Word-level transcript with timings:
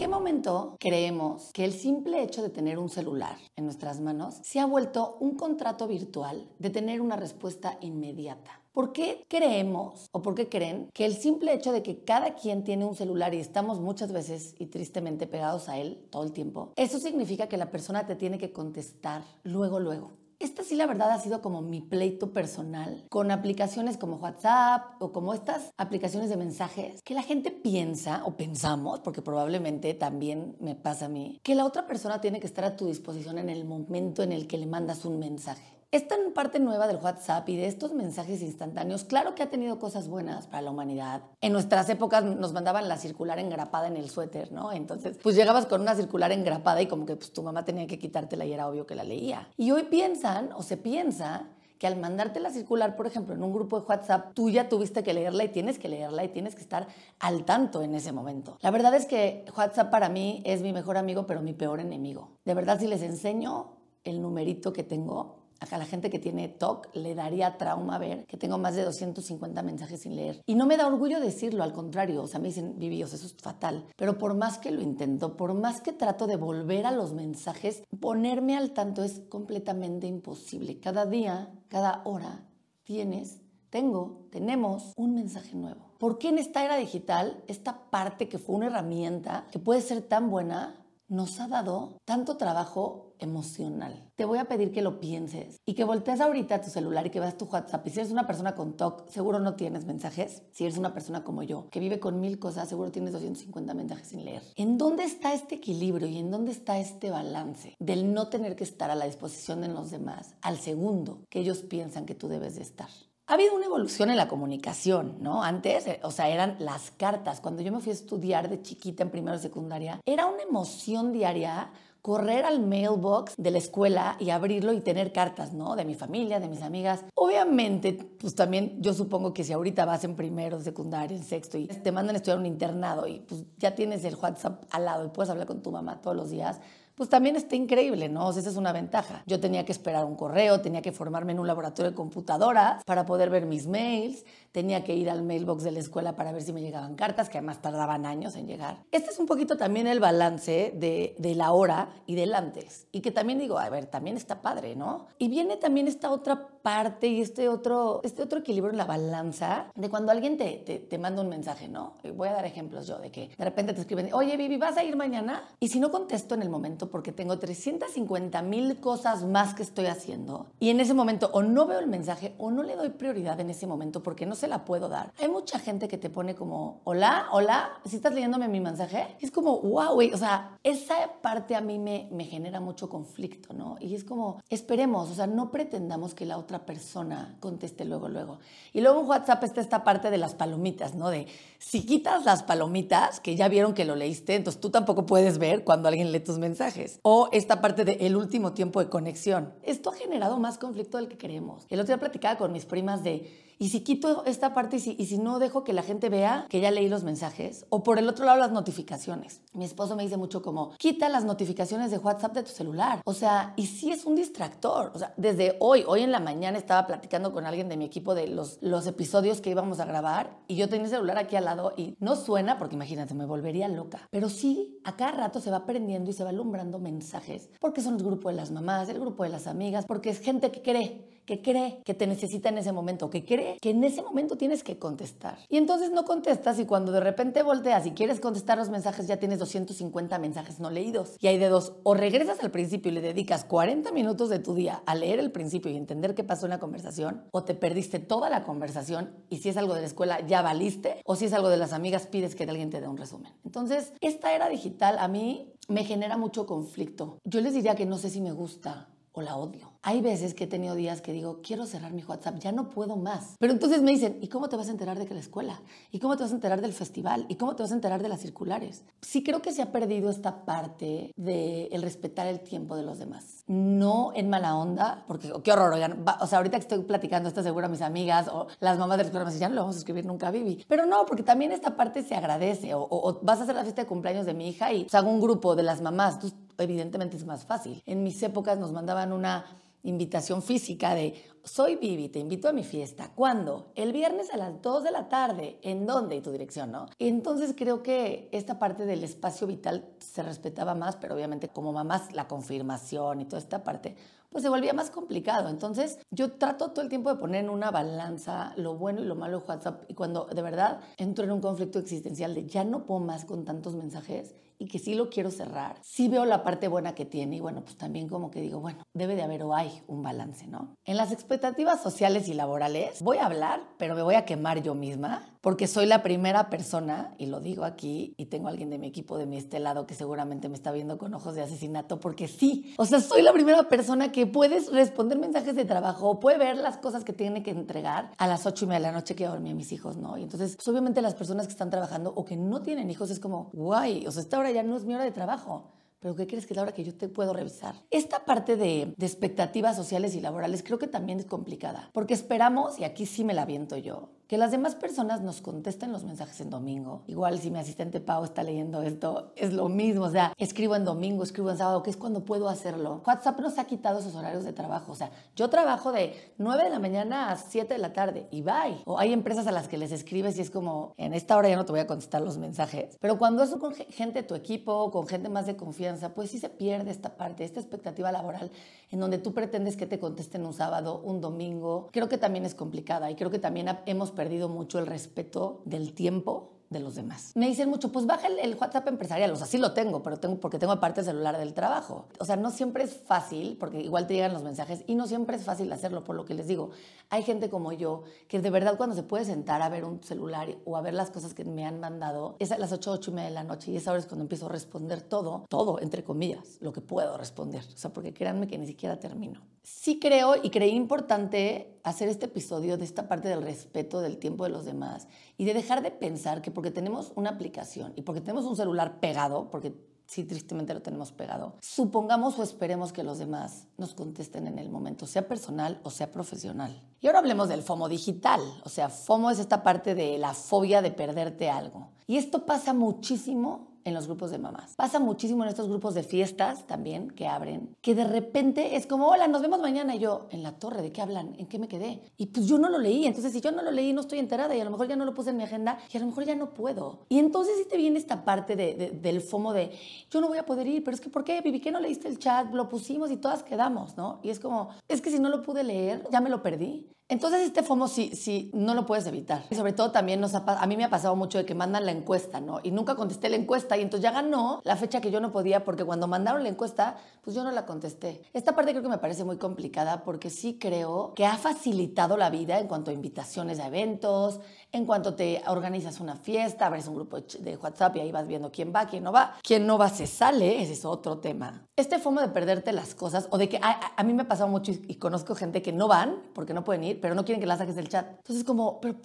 qué 0.00 0.08
momento 0.08 0.78
creemos 0.80 1.50
que 1.52 1.62
el 1.62 1.74
simple 1.74 2.22
hecho 2.22 2.42
de 2.42 2.48
tener 2.48 2.78
un 2.78 2.88
celular 2.88 3.36
en 3.54 3.64
nuestras 3.66 4.00
manos 4.00 4.36
se 4.42 4.58
ha 4.58 4.64
vuelto 4.64 5.18
un 5.20 5.36
contrato 5.36 5.86
virtual 5.86 6.48
de 6.58 6.70
tener 6.70 7.02
una 7.02 7.16
respuesta 7.16 7.76
inmediata? 7.82 8.62
¿Por 8.72 8.94
qué 8.94 9.22
creemos 9.28 10.08
o 10.12 10.22
por 10.22 10.34
qué 10.34 10.48
creen 10.48 10.88
que 10.94 11.04
el 11.04 11.12
simple 11.12 11.52
hecho 11.52 11.70
de 11.70 11.82
que 11.82 12.02
cada 12.02 12.34
quien 12.34 12.64
tiene 12.64 12.86
un 12.86 12.94
celular 12.94 13.34
y 13.34 13.40
estamos 13.40 13.78
muchas 13.78 14.10
veces 14.10 14.54
y 14.58 14.68
tristemente 14.68 15.26
pegados 15.26 15.68
a 15.68 15.76
él 15.76 16.06
todo 16.08 16.22
el 16.22 16.32
tiempo, 16.32 16.72
eso 16.76 16.98
significa 16.98 17.50
que 17.50 17.58
la 17.58 17.70
persona 17.70 18.06
te 18.06 18.16
tiene 18.16 18.38
que 18.38 18.52
contestar 18.52 19.22
luego, 19.42 19.80
luego? 19.80 20.19
Esta 20.40 20.64
sí 20.64 20.74
la 20.74 20.86
verdad 20.86 21.10
ha 21.10 21.20
sido 21.20 21.42
como 21.42 21.60
mi 21.60 21.82
pleito 21.82 22.32
personal 22.32 23.04
con 23.10 23.30
aplicaciones 23.30 23.98
como 23.98 24.16
WhatsApp 24.16 24.94
o 24.98 25.12
como 25.12 25.34
estas 25.34 25.70
aplicaciones 25.76 26.30
de 26.30 26.38
mensajes 26.38 27.02
que 27.02 27.12
la 27.12 27.22
gente 27.22 27.50
piensa 27.50 28.24
o 28.24 28.38
pensamos, 28.38 29.00
porque 29.00 29.20
probablemente 29.20 29.92
también 29.92 30.56
me 30.58 30.74
pasa 30.74 31.04
a 31.04 31.08
mí, 31.10 31.38
que 31.42 31.54
la 31.54 31.66
otra 31.66 31.86
persona 31.86 32.22
tiene 32.22 32.40
que 32.40 32.46
estar 32.46 32.64
a 32.64 32.74
tu 32.74 32.86
disposición 32.86 33.36
en 33.36 33.50
el 33.50 33.66
momento 33.66 34.22
en 34.22 34.32
el 34.32 34.46
que 34.46 34.56
le 34.56 34.64
mandas 34.64 35.04
un 35.04 35.18
mensaje. 35.18 35.79
Esta 35.92 36.14
parte 36.32 36.60
nueva 36.60 36.86
del 36.86 36.98
WhatsApp 36.98 37.48
y 37.48 37.56
de 37.56 37.66
estos 37.66 37.94
mensajes 37.94 38.42
instantáneos, 38.42 39.02
claro 39.02 39.34
que 39.34 39.42
ha 39.42 39.50
tenido 39.50 39.80
cosas 39.80 40.06
buenas 40.06 40.46
para 40.46 40.62
la 40.62 40.70
humanidad. 40.70 41.22
En 41.40 41.52
nuestras 41.52 41.88
épocas 41.88 42.22
nos 42.22 42.52
mandaban 42.52 42.88
la 42.88 42.96
circular 42.96 43.40
engrapada 43.40 43.88
en 43.88 43.96
el 43.96 44.08
suéter, 44.08 44.52
¿no? 44.52 44.70
Entonces, 44.70 45.18
pues 45.20 45.34
llegabas 45.34 45.66
con 45.66 45.80
una 45.80 45.96
circular 45.96 46.30
engrapada 46.30 46.80
y 46.80 46.86
como 46.86 47.06
que 47.06 47.16
pues, 47.16 47.32
tu 47.32 47.42
mamá 47.42 47.64
tenía 47.64 47.88
que 47.88 47.98
quitártela 47.98 48.44
y 48.44 48.52
era 48.52 48.68
obvio 48.68 48.86
que 48.86 48.94
la 48.94 49.02
leía. 49.02 49.48
Y 49.56 49.72
hoy 49.72 49.82
piensan 49.82 50.52
o 50.52 50.62
se 50.62 50.76
piensa 50.76 51.48
que 51.80 51.88
al 51.88 51.96
mandarte 51.96 52.38
la 52.38 52.50
circular, 52.50 52.94
por 52.94 53.08
ejemplo, 53.08 53.34
en 53.34 53.42
un 53.42 53.52
grupo 53.52 53.80
de 53.80 53.86
WhatsApp, 53.86 54.32
tú 54.32 54.48
ya 54.48 54.68
tuviste 54.68 55.02
que 55.02 55.12
leerla 55.12 55.42
y 55.42 55.48
tienes 55.48 55.80
que 55.80 55.88
leerla 55.88 56.22
y 56.22 56.28
tienes 56.28 56.54
que 56.54 56.60
estar 56.60 56.86
al 57.18 57.44
tanto 57.44 57.82
en 57.82 57.96
ese 57.96 58.12
momento. 58.12 58.58
La 58.60 58.70
verdad 58.70 58.94
es 58.94 59.06
que 59.06 59.44
WhatsApp 59.56 59.90
para 59.90 60.08
mí 60.08 60.40
es 60.46 60.62
mi 60.62 60.72
mejor 60.72 60.98
amigo, 60.98 61.26
pero 61.26 61.42
mi 61.42 61.52
peor 61.52 61.80
enemigo. 61.80 62.38
De 62.44 62.54
verdad, 62.54 62.78
si 62.78 62.86
les 62.86 63.02
enseño 63.02 63.72
el 64.04 64.22
numerito 64.22 64.72
que 64.72 64.84
tengo, 64.84 65.39
a 65.60 65.78
la 65.78 65.84
gente 65.84 66.10
que 66.10 66.18
tiene 66.18 66.48
TOC 66.48 66.94
le 66.94 67.14
daría 67.14 67.58
trauma 67.58 67.98
ver 67.98 68.24
que 68.26 68.36
tengo 68.36 68.58
más 68.58 68.74
de 68.74 68.84
250 68.84 69.62
mensajes 69.62 70.00
sin 70.00 70.16
leer. 70.16 70.42
Y 70.46 70.54
no 70.54 70.66
me 70.66 70.76
da 70.76 70.86
orgullo 70.86 71.20
decirlo, 71.20 71.62
al 71.62 71.72
contrario. 71.72 72.22
O 72.22 72.26
sea, 72.26 72.40
me 72.40 72.48
dicen, 72.48 72.78
Vivi, 72.78 73.02
eso 73.02 73.16
es 73.16 73.34
fatal. 73.34 73.86
Pero 73.96 74.18
por 74.18 74.34
más 74.34 74.58
que 74.58 74.70
lo 74.70 74.80
intento, 74.80 75.36
por 75.36 75.54
más 75.54 75.80
que 75.80 75.92
trato 75.92 76.26
de 76.26 76.36
volver 76.36 76.86
a 76.86 76.92
los 76.92 77.12
mensajes, 77.12 77.82
ponerme 78.00 78.56
al 78.56 78.72
tanto 78.72 79.04
es 79.04 79.20
completamente 79.28 80.06
imposible. 80.06 80.80
Cada 80.80 81.06
día, 81.06 81.52
cada 81.68 82.02
hora, 82.04 82.46
tienes, 82.82 83.40
tengo, 83.68 84.26
tenemos 84.30 84.92
un 84.96 85.14
mensaje 85.14 85.54
nuevo. 85.54 85.90
¿Por 85.98 86.18
qué 86.18 86.30
en 86.30 86.38
esta 86.38 86.64
era 86.64 86.76
digital, 86.76 87.44
esta 87.46 87.90
parte 87.90 88.28
que 88.28 88.38
fue 88.38 88.56
una 88.56 88.66
herramienta 88.66 89.46
que 89.50 89.58
puede 89.58 89.82
ser 89.82 90.02
tan 90.02 90.30
buena, 90.30 90.86
nos 91.08 91.40
ha 91.40 91.48
dado 91.48 91.98
tanto 92.04 92.36
trabajo 92.36 93.09
emocional. 93.20 94.10
Te 94.16 94.24
voy 94.24 94.38
a 94.38 94.46
pedir 94.46 94.72
que 94.72 94.82
lo 94.82 95.00
pienses 95.00 95.60
y 95.64 95.74
que 95.74 95.84
voltees 95.84 96.20
ahorita 96.20 96.56
a 96.56 96.60
tu 96.60 96.70
celular 96.70 97.06
y 97.06 97.10
que 97.10 97.20
veas 97.20 97.36
tu 97.36 97.46
WhatsApp. 97.46 97.86
Y 97.86 97.90
si 97.90 98.00
eres 98.00 98.12
una 98.12 98.26
persona 98.26 98.54
con 98.54 98.76
TOC, 98.76 99.08
seguro 99.08 99.38
no 99.38 99.54
tienes 99.54 99.84
mensajes. 99.84 100.42
Si 100.52 100.64
eres 100.64 100.78
una 100.78 100.92
persona 100.92 101.24
como 101.24 101.42
yo, 101.42 101.68
que 101.70 101.80
vive 101.80 102.00
con 102.00 102.20
mil 102.20 102.38
cosas, 102.38 102.68
seguro 102.68 102.90
tienes 102.90 103.12
250 103.12 103.74
mensajes 103.74 104.08
sin 104.08 104.24
leer. 104.24 104.42
¿En 104.56 104.78
dónde 104.78 105.04
está 105.04 105.32
este 105.34 105.56
equilibrio 105.56 106.08
y 106.08 106.18
en 106.18 106.30
dónde 106.30 106.52
está 106.52 106.78
este 106.78 107.10
balance 107.10 107.74
del 107.78 108.12
no 108.12 108.28
tener 108.28 108.56
que 108.56 108.64
estar 108.64 108.90
a 108.90 108.94
la 108.94 109.06
disposición 109.06 109.60
de 109.60 109.68
los 109.68 109.90
demás 109.90 110.34
al 110.42 110.58
segundo 110.58 111.24
que 111.28 111.40
ellos 111.40 111.62
piensan 111.62 112.06
que 112.06 112.14
tú 112.14 112.28
debes 112.28 112.56
de 112.56 112.62
estar? 112.62 112.88
ha 113.30 113.34
habido 113.34 113.54
una 113.54 113.66
evolución 113.66 114.10
en 114.10 114.16
la 114.16 114.26
comunicación, 114.26 115.18
¿no? 115.20 115.44
Antes, 115.44 115.86
eh, 115.86 116.00
o 116.02 116.10
sea, 116.10 116.28
eran 116.28 116.56
las 116.58 116.90
cartas. 116.90 117.40
Cuando 117.40 117.62
yo 117.62 117.70
me 117.70 117.78
fui 117.78 117.90
a 117.90 117.94
estudiar 117.94 118.48
de 118.48 118.60
chiquita 118.60 119.04
en 119.04 119.10
primero 119.10 119.36
de 119.36 119.42
secundaria, 119.42 120.00
era 120.04 120.26
una 120.26 120.42
emoción 120.42 121.12
diaria 121.12 121.70
correr 122.02 122.44
al 122.44 122.60
mailbox 122.60 123.34
de 123.36 123.50
la 123.50 123.58
escuela 123.58 124.16
y 124.18 124.30
abrirlo 124.30 124.72
y 124.72 124.80
tener 124.80 125.12
cartas, 125.12 125.52
¿no? 125.52 125.76
De 125.76 125.84
mi 125.84 125.94
familia, 125.94 126.40
de 126.40 126.48
mis 126.48 126.62
amigas. 126.62 127.04
Obviamente, 127.14 127.92
pues 127.92 128.34
también 128.34 128.80
yo 128.80 128.94
supongo 128.94 129.32
que 129.34 129.44
si 129.44 129.52
ahorita 129.52 129.84
vas 129.84 130.04
en 130.04 130.16
primero, 130.16 130.60
secundaria, 130.60 131.16
en 131.16 131.24
sexto 131.24 131.58
y 131.58 131.66
te 131.66 131.92
mandan 131.92 132.16
a 132.16 132.18
estudiar 132.18 132.38
un 132.38 132.46
internado 132.46 133.06
y 133.06 133.20
pues 133.20 133.44
ya 133.58 133.74
tienes 133.74 134.04
el 134.04 134.16
WhatsApp 134.16 134.64
al 134.70 134.84
lado 134.84 135.04
y 135.04 135.08
puedes 135.08 135.30
hablar 135.30 135.46
con 135.46 135.62
tu 135.62 135.70
mamá 135.70 136.00
todos 136.00 136.16
los 136.16 136.30
días, 136.30 136.60
pues 137.00 137.08
también 137.08 137.34
está 137.34 137.56
increíble, 137.56 138.10
¿no? 138.10 138.28
Esa 138.28 138.46
es 138.46 138.56
una 138.56 138.74
ventaja. 138.74 139.22
Yo 139.26 139.40
tenía 139.40 139.64
que 139.64 139.72
esperar 139.72 140.04
un 140.04 140.16
correo, 140.16 140.60
tenía 140.60 140.82
que 140.82 140.92
formarme 140.92 141.32
en 141.32 141.38
un 141.38 141.46
laboratorio 141.46 141.92
de 141.92 141.96
computadoras 141.96 142.84
para 142.84 143.06
poder 143.06 143.30
ver 143.30 143.46
mis 143.46 143.66
mails, 143.66 144.26
tenía 144.52 144.84
que 144.84 144.94
ir 144.94 145.08
al 145.08 145.22
mailbox 145.22 145.62
de 145.62 145.72
la 145.72 145.78
escuela 145.78 146.14
para 146.14 146.30
ver 146.30 146.42
si 146.42 146.52
me 146.52 146.60
llegaban 146.60 146.96
cartas, 146.96 147.30
que 147.30 147.38
además 147.38 147.62
tardaban 147.62 148.04
años 148.04 148.36
en 148.36 148.46
llegar. 148.46 148.82
Este 148.92 149.08
es 149.12 149.18
un 149.18 149.24
poquito 149.24 149.56
también 149.56 149.86
el 149.86 149.98
balance 149.98 150.74
de, 150.76 151.14
de 151.16 151.34
la 151.34 151.52
hora 151.52 151.88
y 152.04 152.16
del 152.16 152.34
antes. 152.34 152.86
Y 152.92 153.00
que 153.00 153.10
también 153.10 153.38
digo, 153.38 153.58
a 153.58 153.70
ver, 153.70 153.86
también 153.86 154.18
está 154.18 154.42
padre, 154.42 154.76
¿no? 154.76 155.06
Y 155.16 155.28
viene 155.28 155.56
también 155.56 155.88
esta 155.88 156.10
otra 156.10 156.48
parte 156.62 157.08
y 157.08 157.20
este 157.20 157.48
otro, 157.48 158.00
este 158.04 158.22
otro 158.22 158.40
equilibrio 158.40 158.70
en 158.70 158.78
la 158.78 158.84
balanza 158.84 159.66
de 159.74 159.88
cuando 159.88 160.12
alguien 160.12 160.36
te, 160.36 160.62
te, 160.64 160.78
te 160.78 160.98
manda 160.98 161.22
un 161.22 161.28
mensaje, 161.28 161.68
¿no? 161.68 161.94
Voy 162.14 162.28
a 162.28 162.32
dar 162.32 162.46
ejemplos 162.46 162.86
yo 162.86 162.98
de 162.98 163.10
que 163.10 163.30
de 163.36 163.44
repente 163.44 163.72
te 163.72 163.80
escriben, 163.80 164.12
oye, 164.12 164.36
Vivi, 164.36 164.56
¿vas 164.56 164.76
a 164.76 164.84
ir 164.84 164.96
mañana? 164.96 165.48
Y 165.58 165.68
si 165.68 165.80
no 165.80 165.90
contesto 165.90 166.34
en 166.34 166.42
el 166.42 166.50
momento, 166.50 166.90
porque 166.90 167.12
tengo 167.12 167.38
350 167.38 168.42
mil 168.42 168.78
cosas 168.80 169.24
más 169.24 169.54
que 169.54 169.62
estoy 169.62 169.86
haciendo. 169.86 170.46
Y 170.58 170.70
en 170.70 170.80
ese 170.80 170.94
momento 170.94 171.30
o 171.32 171.42
no 171.42 171.66
veo 171.66 171.78
el 171.78 171.86
mensaje 171.86 172.34
o 172.38 172.50
no 172.50 172.62
le 172.62 172.76
doy 172.76 172.90
prioridad 172.90 173.38
en 173.40 173.50
ese 173.50 173.66
momento 173.66 174.02
porque 174.02 174.26
no 174.26 174.34
se 174.34 174.48
la 174.48 174.64
puedo 174.64 174.88
dar. 174.88 175.12
Hay 175.18 175.28
mucha 175.28 175.58
gente 175.58 175.88
que 175.88 175.98
te 175.98 176.10
pone 176.10 176.34
como, 176.34 176.80
hola, 176.84 177.26
hola, 177.32 177.80
si 177.84 177.96
estás 177.96 178.14
leyéndome 178.14 178.48
mi 178.48 178.60
mensaje, 178.60 179.16
es 179.20 179.30
como, 179.30 179.60
wow, 179.60 179.98
o 180.12 180.16
sea, 180.16 180.58
esa 180.62 180.94
parte 181.22 181.54
a 181.54 181.60
mí 181.60 181.78
me, 181.78 182.08
me 182.12 182.24
genera 182.24 182.60
mucho 182.60 182.88
conflicto, 182.88 183.54
¿no? 183.54 183.76
Y 183.80 183.94
es 183.94 184.04
como, 184.04 184.40
esperemos, 184.48 185.10
o 185.10 185.14
sea, 185.14 185.26
no 185.26 185.50
pretendamos 185.50 186.14
que 186.14 186.26
la 186.26 186.38
otra 186.38 186.49
persona 186.58 187.36
conteste 187.40 187.84
luego, 187.84 188.08
luego. 188.08 188.40
Y 188.72 188.80
luego 188.80 189.00
en 189.00 189.08
WhatsApp 189.08 189.44
está 189.44 189.60
esta 189.60 189.84
parte 189.84 190.10
de 190.10 190.18
las 190.18 190.34
palomitas, 190.34 190.94
¿no? 190.94 191.08
De 191.08 191.26
si 191.58 191.86
quitas 191.86 192.24
las 192.24 192.42
palomitas, 192.42 193.20
que 193.20 193.36
ya 193.36 193.48
vieron 193.48 193.72
que 193.72 193.84
lo 193.84 193.94
leíste, 193.94 194.34
entonces 194.34 194.60
tú 194.60 194.68
tampoco 194.70 195.06
puedes 195.06 195.38
ver 195.38 195.64
cuando 195.64 195.88
alguien 195.88 196.12
lee 196.12 196.20
tus 196.20 196.38
mensajes. 196.38 196.98
O 197.02 197.28
esta 197.32 197.60
parte 197.60 197.84
del 197.84 198.00
el 198.00 198.16
último 198.16 198.52
tiempo 198.52 198.80
de 198.80 198.88
conexión. 198.88 199.54
Esto 199.62 199.90
ha 199.90 199.94
generado 199.94 200.38
más 200.38 200.58
conflicto 200.58 200.98
del 200.98 201.08
que 201.08 201.16
queremos. 201.16 201.66
El 201.70 201.80
otro 201.80 201.94
día 201.94 202.00
platicaba 202.00 202.36
con 202.36 202.52
mis 202.52 202.66
primas 202.66 203.02
de 203.04 203.49
y 203.60 203.68
si 203.68 203.82
quito 203.82 204.24
esta 204.24 204.54
parte 204.54 204.76
y 204.76 204.80
si, 204.80 204.96
y 204.98 205.04
si 205.04 205.18
no 205.18 205.38
dejo 205.38 205.64
que 205.64 205.74
la 205.74 205.82
gente 205.82 206.08
vea 206.08 206.46
que 206.48 206.60
ya 206.60 206.70
leí 206.70 206.88
los 206.88 207.04
mensajes, 207.04 207.66
o 207.68 207.82
por 207.82 207.98
el 207.98 208.08
otro 208.08 208.24
lado 208.24 208.38
las 208.38 208.52
notificaciones. 208.52 209.42
Mi 209.52 209.66
esposo 209.66 209.96
me 209.96 210.02
dice 210.02 210.16
mucho 210.16 210.40
como, 210.40 210.70
quita 210.78 211.10
las 211.10 211.26
notificaciones 211.26 211.90
de 211.90 211.98
WhatsApp 211.98 212.32
de 212.32 212.42
tu 212.42 212.52
celular. 212.52 213.02
O 213.04 213.12
sea, 213.12 213.52
y 213.56 213.66
si 213.66 213.90
es 213.90 214.06
un 214.06 214.16
distractor. 214.16 214.92
O 214.94 214.98
sea, 214.98 215.12
desde 215.18 215.58
hoy, 215.60 215.84
hoy 215.86 216.00
en 216.00 216.10
la 216.10 216.20
mañana 216.20 216.56
estaba 216.56 216.86
platicando 216.86 217.32
con 217.32 217.44
alguien 217.44 217.68
de 217.68 217.76
mi 217.76 217.84
equipo 217.84 218.14
de 218.14 218.28
los, 218.28 218.56
los 218.62 218.86
episodios 218.86 219.42
que 219.42 219.50
íbamos 219.50 219.78
a 219.78 219.84
grabar 219.84 220.38
y 220.48 220.56
yo 220.56 220.70
tenía 220.70 220.86
el 220.86 220.90
celular 220.90 221.18
aquí 221.18 221.36
al 221.36 221.44
lado 221.44 221.74
y 221.76 221.96
no 222.00 222.16
suena 222.16 222.58
porque 222.58 222.76
imagínate, 222.76 223.12
me 223.12 223.26
volvería 223.26 223.68
loca. 223.68 224.08
Pero 224.10 224.30
sí, 224.30 224.80
a 224.84 224.96
cada 224.96 225.12
rato 225.12 225.38
se 225.38 225.50
va 225.50 225.66
prendiendo 225.66 226.08
y 226.08 226.14
se 226.14 226.24
va 226.24 226.30
alumbrando 226.30 226.78
mensajes 226.78 227.50
porque 227.60 227.82
son 227.82 227.96
el 227.96 228.04
grupo 228.04 228.30
de 228.30 228.36
las 228.36 228.50
mamás, 228.50 228.88
el 228.88 229.00
grupo 229.00 229.22
de 229.24 229.28
las 229.28 229.46
amigas, 229.46 229.84
porque 229.84 230.08
es 230.08 230.20
gente 230.20 230.50
que 230.50 230.62
cree 230.62 231.19
que 231.30 231.42
cree 231.42 231.80
que 231.84 231.94
te 231.94 232.08
necesita 232.08 232.48
en 232.48 232.58
ese 232.58 232.72
momento, 232.72 233.08
que 233.08 233.24
cree 233.24 233.56
que 233.60 233.70
en 233.70 233.84
ese 233.84 234.02
momento 234.02 234.34
tienes 234.36 234.64
que 234.64 234.80
contestar. 234.80 235.38
Y 235.48 235.58
entonces 235.58 235.92
no 235.92 236.04
contestas 236.04 236.58
y 236.58 236.64
cuando 236.64 236.90
de 236.90 236.98
repente 236.98 237.44
volteas 237.44 237.86
y 237.86 237.92
quieres 237.92 238.18
contestar 238.18 238.58
los 238.58 238.68
mensajes 238.68 239.06
ya 239.06 239.18
tienes 239.18 239.38
250 239.38 240.18
mensajes 240.18 240.58
no 240.58 240.70
leídos. 240.70 241.14
Y 241.20 241.28
hay 241.28 241.38
de 241.38 241.48
dos, 241.48 241.74
o 241.84 241.94
regresas 241.94 242.40
al 242.42 242.50
principio 242.50 242.90
y 242.90 242.96
le 242.96 243.00
dedicas 243.00 243.44
40 243.44 243.92
minutos 243.92 244.28
de 244.28 244.40
tu 244.40 244.56
día 244.56 244.82
a 244.86 244.96
leer 244.96 245.20
el 245.20 245.30
principio 245.30 245.70
y 245.70 245.76
entender 245.76 246.16
qué 246.16 246.24
pasó 246.24 246.46
en 246.46 246.50
la 246.50 246.58
conversación, 246.58 247.22
o 247.30 247.44
te 247.44 247.54
perdiste 247.54 248.00
toda 248.00 248.28
la 248.28 248.42
conversación 248.42 249.14
y 249.28 249.36
si 249.36 249.50
es 249.50 249.56
algo 249.56 249.74
de 249.74 249.82
la 249.82 249.86
escuela 249.86 250.26
ya 250.26 250.42
valiste, 250.42 251.00
o 251.04 251.14
si 251.14 251.26
es 251.26 251.32
algo 251.32 251.48
de 251.48 251.58
las 251.58 251.72
amigas 251.72 252.08
pides 252.08 252.34
que 252.34 252.42
alguien 252.42 252.70
te 252.70 252.80
dé 252.80 252.88
un 252.88 252.96
resumen. 252.96 253.32
Entonces, 253.44 253.92
esta 254.00 254.34
era 254.34 254.48
digital 254.48 254.98
a 254.98 255.06
mí 255.06 255.52
me 255.68 255.84
genera 255.84 256.16
mucho 256.16 256.44
conflicto. 256.44 257.18
Yo 257.22 257.40
les 257.40 257.54
diría 257.54 257.76
que 257.76 257.86
no 257.86 257.98
sé 257.98 258.10
si 258.10 258.20
me 258.20 258.32
gusta 258.32 258.88
o 259.12 259.22
la 259.22 259.36
odio. 259.36 259.69
Hay 259.82 260.02
veces 260.02 260.34
que 260.34 260.44
he 260.44 260.46
tenido 260.46 260.74
días 260.74 261.00
que 261.00 261.10
digo, 261.10 261.40
quiero 261.42 261.64
cerrar 261.64 261.94
mi 261.94 262.04
WhatsApp, 262.04 262.38
ya 262.38 262.52
no 262.52 262.68
puedo 262.68 262.96
más. 262.96 263.36
Pero 263.38 263.54
entonces 263.54 263.80
me 263.80 263.92
dicen, 263.92 264.18
¿y 264.20 264.28
cómo 264.28 264.50
te 264.50 264.56
vas 264.56 264.68
a 264.68 264.72
enterar 264.72 264.98
de 264.98 265.06
que 265.06 265.14
la 265.14 265.20
escuela? 265.20 265.62
¿Y 265.90 266.00
cómo 266.00 266.18
te 266.18 266.22
vas 266.22 266.32
a 266.32 266.34
enterar 266.34 266.60
del 266.60 266.74
festival? 266.74 267.24
¿Y 267.30 267.36
cómo 267.36 267.56
te 267.56 267.62
vas 267.62 267.72
a 267.72 267.76
enterar 267.76 268.02
de 268.02 268.10
las 268.10 268.20
circulares? 268.20 268.84
Sí 269.00 269.22
creo 269.22 269.40
que 269.40 269.52
se 269.52 269.62
ha 269.62 269.72
perdido 269.72 270.10
esta 270.10 270.44
parte 270.44 271.12
de 271.16 271.68
el 271.72 271.80
respetar 271.80 272.26
el 272.26 272.40
tiempo 272.40 272.76
de 272.76 272.82
los 272.82 272.98
demás. 272.98 273.42
No 273.46 274.12
en 274.14 274.28
mala 274.28 274.54
onda, 274.54 275.04
porque 275.08 275.32
oh, 275.32 275.42
qué 275.42 275.50
horror, 275.50 275.72
oigan, 275.72 276.04
o 276.20 276.26
sea, 276.26 276.38
ahorita 276.38 276.58
que 276.58 276.62
estoy 276.62 276.82
platicando 276.82 277.30
esto 277.30 277.42
seguro 277.42 277.64
a 277.64 277.70
mis 277.70 277.80
amigas 277.80 278.28
o 278.28 278.48
las 278.60 278.78
mamás 278.78 278.98
de 278.98 279.04
la 279.04 279.06
escuela 279.06 279.24
me 279.24 279.30
dicen, 279.30 279.40
ya 279.40 279.48
no 279.48 279.54
lo 279.54 279.60
vamos 279.62 279.76
a 279.76 279.78
escribir 279.78 280.04
nunca 280.04 280.28
a 280.28 280.30
Vivi. 280.30 280.62
Pero 280.68 280.84
no, 280.84 281.06
porque 281.06 281.22
también 281.22 281.52
esta 281.52 281.78
parte 281.78 282.02
se 282.02 282.14
agradece. 282.14 282.74
O, 282.74 283.18
vas 283.22 283.40
a 283.40 283.44
hacer 283.44 283.54
la 283.54 283.62
fiesta 283.62 283.82
de 283.82 283.88
cumpleaños 283.88 284.26
de 284.26 284.34
mi 284.34 284.50
hija 284.50 284.74
y 284.74 284.86
hago 284.92 285.08
un 285.08 285.22
grupo 285.22 285.56
de 285.56 285.62
las 285.62 285.80
mamás. 285.80 286.18
Tú, 286.18 286.30
evidentemente 286.58 287.16
es 287.16 287.24
más 287.24 287.46
fácil. 287.46 287.82
En 287.86 288.02
mis 288.02 288.22
épocas 288.22 288.58
nos 288.58 288.72
mandaban 288.72 289.12
una 289.12 289.46
invitación 289.82 290.42
física 290.42 290.94
de 290.94 291.14
soy 291.42 291.76
Vivi, 291.76 292.10
te 292.10 292.18
invito 292.18 292.48
a 292.48 292.52
mi 292.52 292.64
fiesta. 292.64 293.12
¿Cuándo? 293.14 293.72
El 293.74 293.92
viernes 293.92 294.30
a 294.30 294.36
las 294.36 294.60
2 294.60 294.84
de 294.84 294.90
la 294.90 295.08
tarde. 295.08 295.58
¿En 295.62 295.86
dónde? 295.86 296.16
Y 296.16 296.20
tu 296.20 296.30
dirección, 296.30 296.70
¿no? 296.70 296.86
Entonces 296.98 297.54
creo 297.56 297.82
que 297.82 298.28
esta 298.30 298.58
parte 298.58 298.84
del 298.84 299.02
espacio 299.04 299.46
vital 299.46 299.88
se 299.98 300.22
respetaba 300.22 300.74
más, 300.74 300.96
pero 300.96 301.14
obviamente 301.14 301.48
como 301.48 301.72
mamás 301.72 302.12
la 302.12 302.28
confirmación 302.28 303.22
y 303.22 303.24
toda 303.24 303.38
esta 303.38 303.64
parte 303.64 303.96
pues 304.30 304.42
se 304.42 304.50
volvía 304.50 304.72
más 304.72 304.90
complicado. 304.90 305.48
Entonces 305.48 305.98
yo 306.10 306.32
trato 306.32 306.70
todo 306.70 306.82
el 306.82 306.88
tiempo 306.88 307.12
de 307.12 307.18
poner 307.18 307.44
en 307.44 307.50
una 307.50 307.70
balanza 307.70 308.52
lo 308.56 308.76
bueno 308.76 309.00
y 309.02 309.06
lo 309.06 309.16
malo 309.16 309.40
de 309.40 309.46
WhatsApp 309.46 309.84
y 309.88 309.94
cuando 309.94 310.26
de 310.26 310.42
verdad 310.42 310.80
entro 310.98 311.24
en 311.24 311.32
un 311.32 311.40
conflicto 311.40 311.78
existencial 311.78 312.34
de 312.34 312.46
ya 312.46 312.64
no 312.64 312.86
puedo 312.86 313.00
más 313.00 313.24
con 313.24 313.44
tantos 313.44 313.74
mensajes 313.74 314.34
y 314.60 314.68
que 314.68 314.78
sí 314.78 314.94
lo 314.94 315.08
quiero 315.08 315.30
cerrar, 315.30 315.78
sí 315.82 316.08
veo 316.08 316.26
la 316.26 316.44
parte 316.44 316.68
buena 316.68 316.94
que 316.94 317.06
tiene 317.06 317.36
y 317.36 317.40
bueno, 317.40 317.64
pues 317.64 317.76
también 317.76 318.08
como 318.08 318.30
que 318.30 318.42
digo, 318.42 318.60
bueno, 318.60 318.84
debe 318.92 319.16
de 319.16 319.22
haber 319.22 319.42
o 319.42 319.54
hay 319.54 319.82
un 319.86 320.02
balance, 320.02 320.46
¿no? 320.46 320.76
En 320.84 320.98
las 320.98 321.12
expectativas 321.12 321.82
sociales 321.82 322.28
y 322.28 322.34
laborales 322.34 323.00
voy 323.00 323.16
a 323.16 323.26
hablar, 323.26 323.62
pero 323.78 323.94
me 323.94 324.02
voy 324.02 324.16
a 324.16 324.26
quemar 324.26 324.62
yo 324.62 324.74
misma 324.74 325.30
porque 325.40 325.66
soy 325.66 325.86
la 325.86 326.02
primera 326.02 326.50
persona, 326.50 327.14
y 327.16 327.26
lo 327.26 327.40
digo 327.40 327.64
aquí, 327.64 328.14
y 328.18 328.26
tengo 328.26 328.48
a 328.48 328.50
alguien 328.50 328.68
de 328.68 328.78
mi 328.78 328.86
equipo 328.86 329.16
de 329.16 329.24
mi 329.24 329.38
este 329.38 329.58
lado 329.58 329.86
que 329.86 329.94
seguramente 329.94 330.48
me 330.50 330.54
está 330.54 330.70
viendo 330.70 330.98
con 330.98 331.14
ojos 331.14 331.34
de 331.34 331.42
asesinato, 331.42 331.98
porque 331.98 332.28
sí, 332.28 332.74
o 332.76 332.84
sea, 332.84 333.00
soy 333.00 333.22
la 333.22 333.32
primera 333.32 333.62
persona 333.68 334.12
que 334.12 334.26
puede 334.26 334.60
responder 334.70 335.18
mensajes 335.18 335.56
de 335.56 335.64
trabajo 335.64 336.20
puede 336.20 336.36
ver 336.36 336.58
las 336.58 336.76
cosas 336.76 337.04
que 337.04 337.12
tiene 337.12 337.42
que 337.42 337.50
entregar 337.50 338.10
a 338.18 338.26
las 338.26 338.44
ocho 338.44 338.66
y 338.66 338.68
media 338.68 338.80
de 338.80 338.86
la 338.86 338.92
noche 338.92 339.14
que 339.14 339.26
dormí 339.26 339.50
a 339.50 339.54
mis 339.54 339.72
hijos, 339.72 339.96
¿no? 339.96 340.18
Y 340.18 340.24
entonces, 340.24 340.56
pues 340.56 340.68
obviamente 340.68 341.00
las 341.00 341.14
personas 341.14 341.46
que 341.46 341.52
están 341.52 341.70
trabajando 341.70 342.12
o 342.14 342.24
que 342.24 342.36
no 342.36 342.60
tienen 342.60 342.90
hijos 342.90 343.10
es 343.10 343.18
como, 343.18 343.50
guay, 343.54 344.06
o 344.06 344.10
sea, 344.10 344.22
esta 344.22 344.38
hora 344.38 344.49
ya 344.50 344.62
no 344.62 344.76
es 344.76 344.84
mi 344.84 344.94
hora 344.94 345.04
de 345.04 345.12
trabajo. 345.12 345.70
Pero 346.00 346.16
¿qué 346.16 346.26
crees 346.26 346.46
que 346.46 346.54
es 346.54 346.56
la 346.56 346.62
hora 346.62 346.72
que 346.72 346.82
yo 346.82 346.94
te 346.94 347.08
puedo 347.08 347.34
revisar? 347.34 347.74
Esta 347.90 348.24
parte 348.24 348.56
de, 348.56 348.94
de, 348.96 349.06
expectativas 349.06 349.76
sociales 349.76 350.14
y 350.14 350.20
laborales 350.20 350.62
creo 350.62 350.78
que 350.78 350.86
también 350.86 351.20
es 351.20 351.26
complicada, 351.26 351.90
porque 351.92 352.14
esperamos, 352.14 352.78
y 352.78 352.84
aquí 352.84 353.04
sí 353.04 353.22
me 353.22 353.34
la 353.34 353.44
viento 353.44 353.76
yo, 353.76 354.08
que 354.30 354.38
las 354.38 354.52
demás 354.52 354.76
personas 354.76 355.22
nos 355.22 355.40
contesten 355.40 355.90
los 355.90 356.04
mensajes 356.04 356.40
en 356.40 356.50
domingo. 356.50 357.02
Igual 357.08 357.40
si 357.40 357.50
mi 357.50 357.58
asistente 357.58 357.98
Pau 357.98 358.22
está 358.22 358.44
leyendo 358.44 358.80
esto, 358.80 359.32
es 359.34 359.52
lo 359.52 359.68
mismo. 359.68 360.04
O 360.04 360.08
sea, 360.08 360.34
escribo 360.38 360.76
en 360.76 360.84
domingo, 360.84 361.24
escribo 361.24 361.50
en 361.50 361.58
sábado, 361.58 361.82
que 361.82 361.90
es 361.90 361.96
cuando 361.96 362.24
puedo 362.24 362.48
hacerlo. 362.48 363.02
WhatsApp 363.04 363.40
nos 363.40 363.58
ha 363.58 363.64
quitado 363.64 363.98
esos 363.98 364.14
horarios 364.14 364.44
de 364.44 364.52
trabajo. 364.52 364.92
O 364.92 364.94
sea, 364.94 365.10
yo 365.34 365.50
trabajo 365.50 365.90
de 365.90 366.14
9 366.38 366.62
de 366.62 366.70
la 366.70 366.78
mañana 366.78 367.32
a 367.32 367.36
7 367.38 367.74
de 367.74 367.80
la 367.80 367.92
tarde 367.92 368.28
y 368.30 368.42
bye. 368.42 368.80
O 368.84 369.00
hay 369.00 369.12
empresas 369.12 369.48
a 369.48 369.50
las 369.50 369.66
que 369.66 369.78
les 369.78 369.90
escribes 369.90 370.38
y 370.38 370.42
es 370.42 370.50
como, 370.52 370.94
en 370.96 371.12
esta 371.12 371.36
hora 371.36 371.48
ya 371.48 371.56
no 371.56 371.64
te 371.64 371.72
voy 371.72 371.80
a 371.80 371.88
contestar 371.88 372.22
los 372.22 372.38
mensajes. 372.38 372.98
Pero 373.00 373.18
cuando 373.18 373.42
es 373.42 373.50
con 373.56 373.74
gente 373.74 374.22
de 374.22 374.28
tu 374.28 374.36
equipo, 374.36 374.92
con 374.92 375.08
gente 375.08 375.28
más 375.28 375.46
de 375.46 375.56
confianza, 375.56 376.14
pues 376.14 376.30
sí 376.30 376.38
se 376.38 376.50
pierde 376.50 376.92
esta 376.92 377.16
parte, 377.16 377.42
esta 377.42 377.58
expectativa 377.58 378.12
laboral 378.12 378.52
en 378.90 378.98
donde 378.98 379.18
tú 379.18 379.32
pretendes 379.32 379.76
que 379.76 379.86
te 379.86 379.98
contesten 379.98 380.44
un 380.44 380.52
sábado, 380.52 381.00
un 381.04 381.20
domingo. 381.20 381.88
Creo 381.92 382.08
que 382.08 382.18
también 382.18 382.44
es 382.44 382.54
complicada 382.54 383.10
y 383.10 383.14
creo 383.14 383.30
que 383.30 383.38
también 383.38 383.68
hemos 383.86 384.10
mucho 384.48 384.78
el 384.78 384.86
respeto 384.86 385.62
del 385.64 385.92
tiempo 385.92 386.60
de 386.70 386.78
los 386.78 386.94
demás. 386.94 387.32
Me 387.34 387.48
dicen 387.48 387.68
mucho, 387.68 387.90
pues 387.90 388.06
baja 388.06 388.28
el, 388.28 388.54
WhatsApp 388.54 388.86
empresarial, 388.86 389.32
o 389.32 389.36
sea, 389.36 389.48
sí 389.48 389.58
lo 389.58 389.72
tengo, 389.72 390.04
pero 390.04 390.18
tengo 390.18 390.38
porque 390.38 390.58
tengo 390.58 390.72
aparte 390.72 391.00
el 391.00 391.06
celular 391.06 391.36
del 391.36 391.52
trabajo. 391.52 392.06
O 392.20 392.24
sea, 392.24 392.36
no 392.36 392.52
siempre 392.52 392.84
es 392.84 392.94
fácil, 392.94 393.56
porque 393.58 393.80
igual 393.80 394.06
te 394.06 394.14
llegan 394.14 394.32
los 394.32 394.44
mensajes 394.44 394.84
y 394.86 394.94
no 394.94 395.08
siempre 395.08 395.36
es 395.36 395.42
fácil 395.42 395.70
hacerlo, 395.72 396.04
por 396.04 396.14
lo 396.14 396.24
que 396.24 396.34
les 396.34 396.46
digo. 396.46 396.70
Hay 397.08 397.24
gente 397.24 397.50
como 397.50 397.72
yo 397.72 398.04
que 398.28 398.40
de 398.40 398.50
verdad 398.50 398.76
cuando 398.76 398.94
se 398.94 399.02
puede 399.02 399.24
sentar 399.24 399.62
a 399.62 399.68
ver 399.68 399.84
un 399.84 400.00
celular 400.04 400.48
o 400.64 400.76
a 400.76 400.80
ver 400.80 400.94
las 400.94 401.10
cosas 401.10 401.34
que 401.34 401.44
me 401.44 401.66
han 401.66 401.80
mandado, 401.80 402.36
es 402.38 402.52
a 402.52 402.58
las 402.58 402.72
8, 402.72 402.92
8 402.92 403.10
y 403.10 403.14
media 403.14 403.28
de 403.30 403.34
la 403.34 403.44
noche 403.44 403.72
y 403.72 403.76
esa 403.76 403.90
hora 403.90 403.98
es 403.98 404.06
cuando 404.06 404.22
empiezo 404.22 404.46
a 404.46 404.50
responder 404.50 405.02
todo, 405.02 405.46
todo, 405.48 405.80
entre 405.80 406.04
comillas, 406.04 406.58
lo 406.60 406.72
que 406.72 406.80
puedo 406.80 407.18
responder. 407.18 407.64
O 407.64 407.78
sea, 407.78 407.92
porque 407.92 408.14
créanme 408.14 408.46
que 408.46 408.56
ni 408.58 408.68
siquiera 408.68 409.00
termino. 409.00 409.40
Sí 409.64 409.98
creo 409.98 410.36
y 410.40 410.50
creí 410.50 410.70
importante 410.70 411.79
hacer 411.82 412.08
este 412.08 412.26
episodio 412.26 412.76
de 412.76 412.84
esta 412.84 413.08
parte 413.08 413.28
del 413.28 413.42
respeto 413.42 414.00
del 414.00 414.18
tiempo 414.18 414.44
de 414.44 414.50
los 414.50 414.64
demás 414.64 415.08
y 415.36 415.44
de 415.44 415.54
dejar 415.54 415.82
de 415.82 415.90
pensar 415.90 416.42
que 416.42 416.50
porque 416.50 416.70
tenemos 416.70 417.12
una 417.14 417.30
aplicación 417.30 417.92
y 417.96 418.02
porque 418.02 418.20
tenemos 418.20 418.44
un 418.44 418.56
celular 418.56 419.00
pegado, 419.00 419.50
porque 419.50 419.74
sí 420.06 420.24
tristemente 420.24 420.74
lo 420.74 420.82
tenemos 420.82 421.12
pegado, 421.12 421.54
supongamos 421.60 422.38
o 422.38 422.42
esperemos 422.42 422.92
que 422.92 423.04
los 423.04 423.18
demás 423.18 423.68
nos 423.78 423.94
contesten 423.94 424.48
en 424.48 424.58
el 424.58 424.68
momento, 424.68 425.06
sea 425.06 425.28
personal 425.28 425.80
o 425.84 425.90
sea 425.90 426.10
profesional. 426.10 426.82
Y 427.00 427.06
ahora 427.06 427.20
hablemos 427.20 427.48
del 427.48 427.62
FOMO 427.62 427.88
digital, 427.88 428.40
o 428.64 428.68
sea, 428.68 428.88
FOMO 428.88 429.30
es 429.30 429.38
esta 429.38 429.62
parte 429.62 429.94
de 429.94 430.18
la 430.18 430.34
fobia 430.34 430.82
de 430.82 430.90
perderte 430.90 431.48
algo. 431.48 431.90
Y 432.06 432.16
esto 432.16 432.44
pasa 432.44 432.74
muchísimo 432.74 433.69
en 433.84 433.94
los 433.94 434.06
grupos 434.06 434.30
de 434.30 434.38
mamás. 434.38 434.74
Pasa 434.76 434.98
muchísimo 434.98 435.42
en 435.44 435.50
estos 435.50 435.68
grupos 435.68 435.94
de 435.94 436.02
fiestas 436.02 436.66
también 436.66 437.10
que 437.10 437.26
abren, 437.26 437.76
que 437.80 437.94
de 437.94 438.04
repente 438.04 438.76
es 438.76 438.86
como, 438.86 439.08
hola, 439.08 439.28
nos 439.28 439.42
vemos 439.42 439.60
mañana. 439.60 439.94
Y 439.94 440.00
yo, 440.00 440.28
en 440.30 440.42
la 440.42 440.58
torre, 440.58 440.82
¿de 440.82 440.92
qué 440.92 441.02
hablan? 441.02 441.34
¿En 441.38 441.46
qué 441.46 441.58
me 441.58 441.68
quedé? 441.68 442.02
Y 442.16 442.26
pues 442.26 442.46
yo 442.46 442.58
no 442.58 442.68
lo 442.68 442.78
leí. 442.78 443.06
Entonces, 443.06 443.32
si 443.32 443.40
yo 443.40 443.52
no 443.52 443.62
lo 443.62 443.70
leí, 443.70 443.92
no 443.92 444.00
estoy 444.00 444.18
enterada 444.18 444.54
y 444.54 444.60
a 444.60 444.64
lo 444.64 444.70
mejor 444.70 444.88
ya 444.88 444.96
no 444.96 445.04
lo 445.04 445.14
puse 445.14 445.30
en 445.30 445.36
mi 445.36 445.44
agenda 445.44 445.78
y 445.92 445.96
a 445.96 446.00
lo 446.00 446.06
mejor 446.06 446.24
ya 446.24 446.34
no 446.34 446.54
puedo. 446.54 447.06
Y 447.08 447.18
entonces 447.18 447.54
sí 447.58 447.64
te 447.68 447.76
viene 447.76 447.98
esta 447.98 448.24
parte 448.24 448.56
de, 448.56 448.98
del 449.00 449.20
FOMO 449.20 449.52
de, 449.52 449.70
yo 450.10 450.20
no 450.20 450.28
voy 450.28 450.38
a 450.38 450.46
poder 450.46 450.66
ir, 450.66 450.84
pero 450.84 450.94
es 450.94 451.00
que, 451.00 451.10
¿por 451.10 451.24
qué, 451.24 451.40
Vivi? 451.40 451.60
¿Qué 451.60 451.70
no 451.70 451.80
leíste 451.80 452.08
el 452.08 452.18
chat? 452.18 452.52
Lo 452.52 452.68
pusimos 452.68 453.10
y 453.10 453.16
todas 453.16 453.42
quedamos, 453.42 453.96
¿no? 453.96 454.20
Y 454.22 454.30
es 454.30 454.40
como, 454.40 454.70
es 454.88 455.00
que 455.00 455.10
si 455.10 455.18
no 455.18 455.28
lo 455.28 455.42
pude 455.42 455.64
leer, 455.64 456.06
ya 456.10 456.20
me 456.20 456.30
lo 456.30 456.42
perdí. 456.42 456.86
Entonces 457.10 457.40
este 457.40 457.64
FOMO 457.64 457.88
sí, 457.88 458.12
sí, 458.14 458.52
no 458.54 458.72
lo 458.72 458.86
puedes 458.86 459.04
evitar. 459.04 459.44
Y 459.50 459.56
sobre 459.56 459.72
todo 459.72 459.90
también 459.90 460.20
nos 460.20 460.32
a 460.32 460.66
mí 460.68 460.76
me 460.76 460.84
ha 460.84 460.90
pasado 460.90 461.16
mucho 461.16 461.38
de 461.38 461.44
que 461.44 461.56
mandan 461.56 461.84
la 461.84 461.90
encuesta, 461.90 462.40
¿no? 462.40 462.60
Y 462.62 462.70
nunca 462.70 462.94
contesté 462.94 463.28
la 463.28 463.34
encuesta 463.34 463.76
y 463.80 463.82
entonces 463.82 464.02
ya 464.02 464.12
ganó 464.12 464.60
la 464.64 464.76
fecha 464.76 465.00
que 465.00 465.10
yo 465.10 465.20
no 465.20 465.32
podía 465.32 465.64
porque 465.64 465.84
cuando 465.84 466.06
mandaron 466.06 466.42
la 466.42 466.50
encuesta, 466.50 466.96
pues 467.22 467.34
yo 467.34 467.42
no 467.42 467.50
la 467.50 467.64
contesté. 467.64 468.22
Esta 468.34 468.54
parte 468.54 468.72
creo 468.72 468.82
que 468.82 468.88
me 468.88 468.98
parece 468.98 469.24
muy 469.24 469.38
complicada 469.38 470.04
porque 470.04 470.28
sí 470.30 470.58
creo 470.60 471.14
que 471.14 471.24
ha 471.26 471.36
facilitado 471.36 472.16
la 472.16 472.30
vida 472.30 472.58
en 472.58 472.68
cuanto 472.68 472.90
a 472.90 472.94
invitaciones 472.94 473.58
a 473.58 473.66
eventos, 473.66 474.40
en 474.72 474.86
cuanto 474.86 475.14
te 475.14 475.42
organizas 475.46 476.00
una 476.00 476.16
fiesta, 476.16 476.66
abres 476.66 476.86
un 476.88 476.94
grupo 476.94 477.20
de 477.20 477.56
WhatsApp 477.56 477.96
y 477.96 478.00
ahí 478.00 478.12
vas 478.12 478.26
viendo 478.26 478.50
quién 478.50 478.72
va, 478.74 478.86
quién 478.86 479.04
no 479.04 479.12
va. 479.12 479.36
Quién 479.42 479.66
no 479.66 479.78
va 479.78 479.88
se 479.88 480.06
sale, 480.06 480.62
ese 480.62 480.74
es 480.74 480.84
otro 480.84 481.18
tema. 481.18 481.66
Este 481.76 481.98
FOMO 481.98 482.20
de 482.20 482.28
perderte 482.28 482.72
las 482.72 482.94
cosas 482.94 483.26
o 483.30 483.38
de 483.38 483.48
que 483.48 483.60
a, 483.62 484.02
mí 484.04 484.12
me 484.12 484.22
ha 484.22 484.28
pasado 484.28 484.48
mucho 484.48 484.72
y, 484.72 484.84
y 484.88 484.94
conozco 484.96 485.34
gente 485.34 485.62
que 485.62 485.72
no 485.72 485.88
van 485.88 486.22
porque 486.34 486.54
no 486.54 486.64
pueden 486.64 486.84
ir 486.84 487.00
pero 487.00 487.14
no 487.14 487.24
quieren 487.24 487.40
que 487.40 487.46
la 487.46 487.56
saques 487.56 487.76
del 487.76 487.88
chat. 487.88 488.06
Entonces, 488.18 488.44
como, 488.44 488.80
pero 488.80 488.96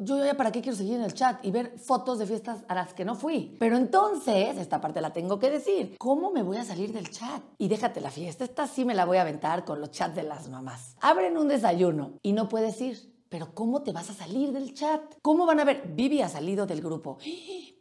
yo 0.00 0.24
ya 0.24 0.34
para 0.34 0.52
qué 0.52 0.62
quiero 0.62 0.76
seguir 0.76 0.94
en 0.94 1.02
el 1.02 1.14
chat 1.14 1.44
y 1.44 1.50
ver 1.50 1.78
fotos 1.78 2.18
de 2.18 2.26
fiestas 2.26 2.64
a 2.68 2.74
las 2.74 2.94
que 2.94 3.04
no 3.04 3.14
fui. 3.14 3.56
Pero 3.58 3.76
entonces, 3.76 4.56
esta 4.56 4.80
parte 4.80 5.00
la 5.00 5.12
tengo 5.12 5.38
que 5.38 5.50
decir, 5.50 5.96
¿cómo 5.98 6.30
me 6.30 6.42
voy 6.42 6.56
a 6.56 6.64
salir 6.64 6.92
del 6.92 7.10
chat? 7.10 7.42
Y 7.58 7.68
déjate 7.68 8.00
la 8.00 8.10
fiesta, 8.10 8.44
esta 8.44 8.66
sí 8.66 8.84
me 8.84 8.94
la 8.94 9.04
voy 9.04 9.18
a 9.18 9.22
aventar 9.22 9.64
con 9.64 9.80
los 9.80 9.90
chats 9.90 10.14
de 10.14 10.22
las 10.22 10.48
mamás. 10.48 10.96
Abren 11.00 11.36
un 11.36 11.48
desayuno 11.48 12.12
y 12.22 12.32
no 12.32 12.48
puedes 12.48 12.80
ir. 12.80 13.15
Pero 13.28 13.54
¿cómo 13.54 13.82
te 13.82 13.92
vas 13.92 14.08
a 14.10 14.14
salir 14.14 14.52
del 14.52 14.72
chat? 14.74 15.00
¿Cómo 15.22 15.46
van 15.46 15.60
a 15.60 15.64
ver? 15.64 15.92
Vivi 15.94 16.22
ha 16.22 16.28
salido 16.28 16.66
del 16.66 16.80
grupo. 16.80 17.18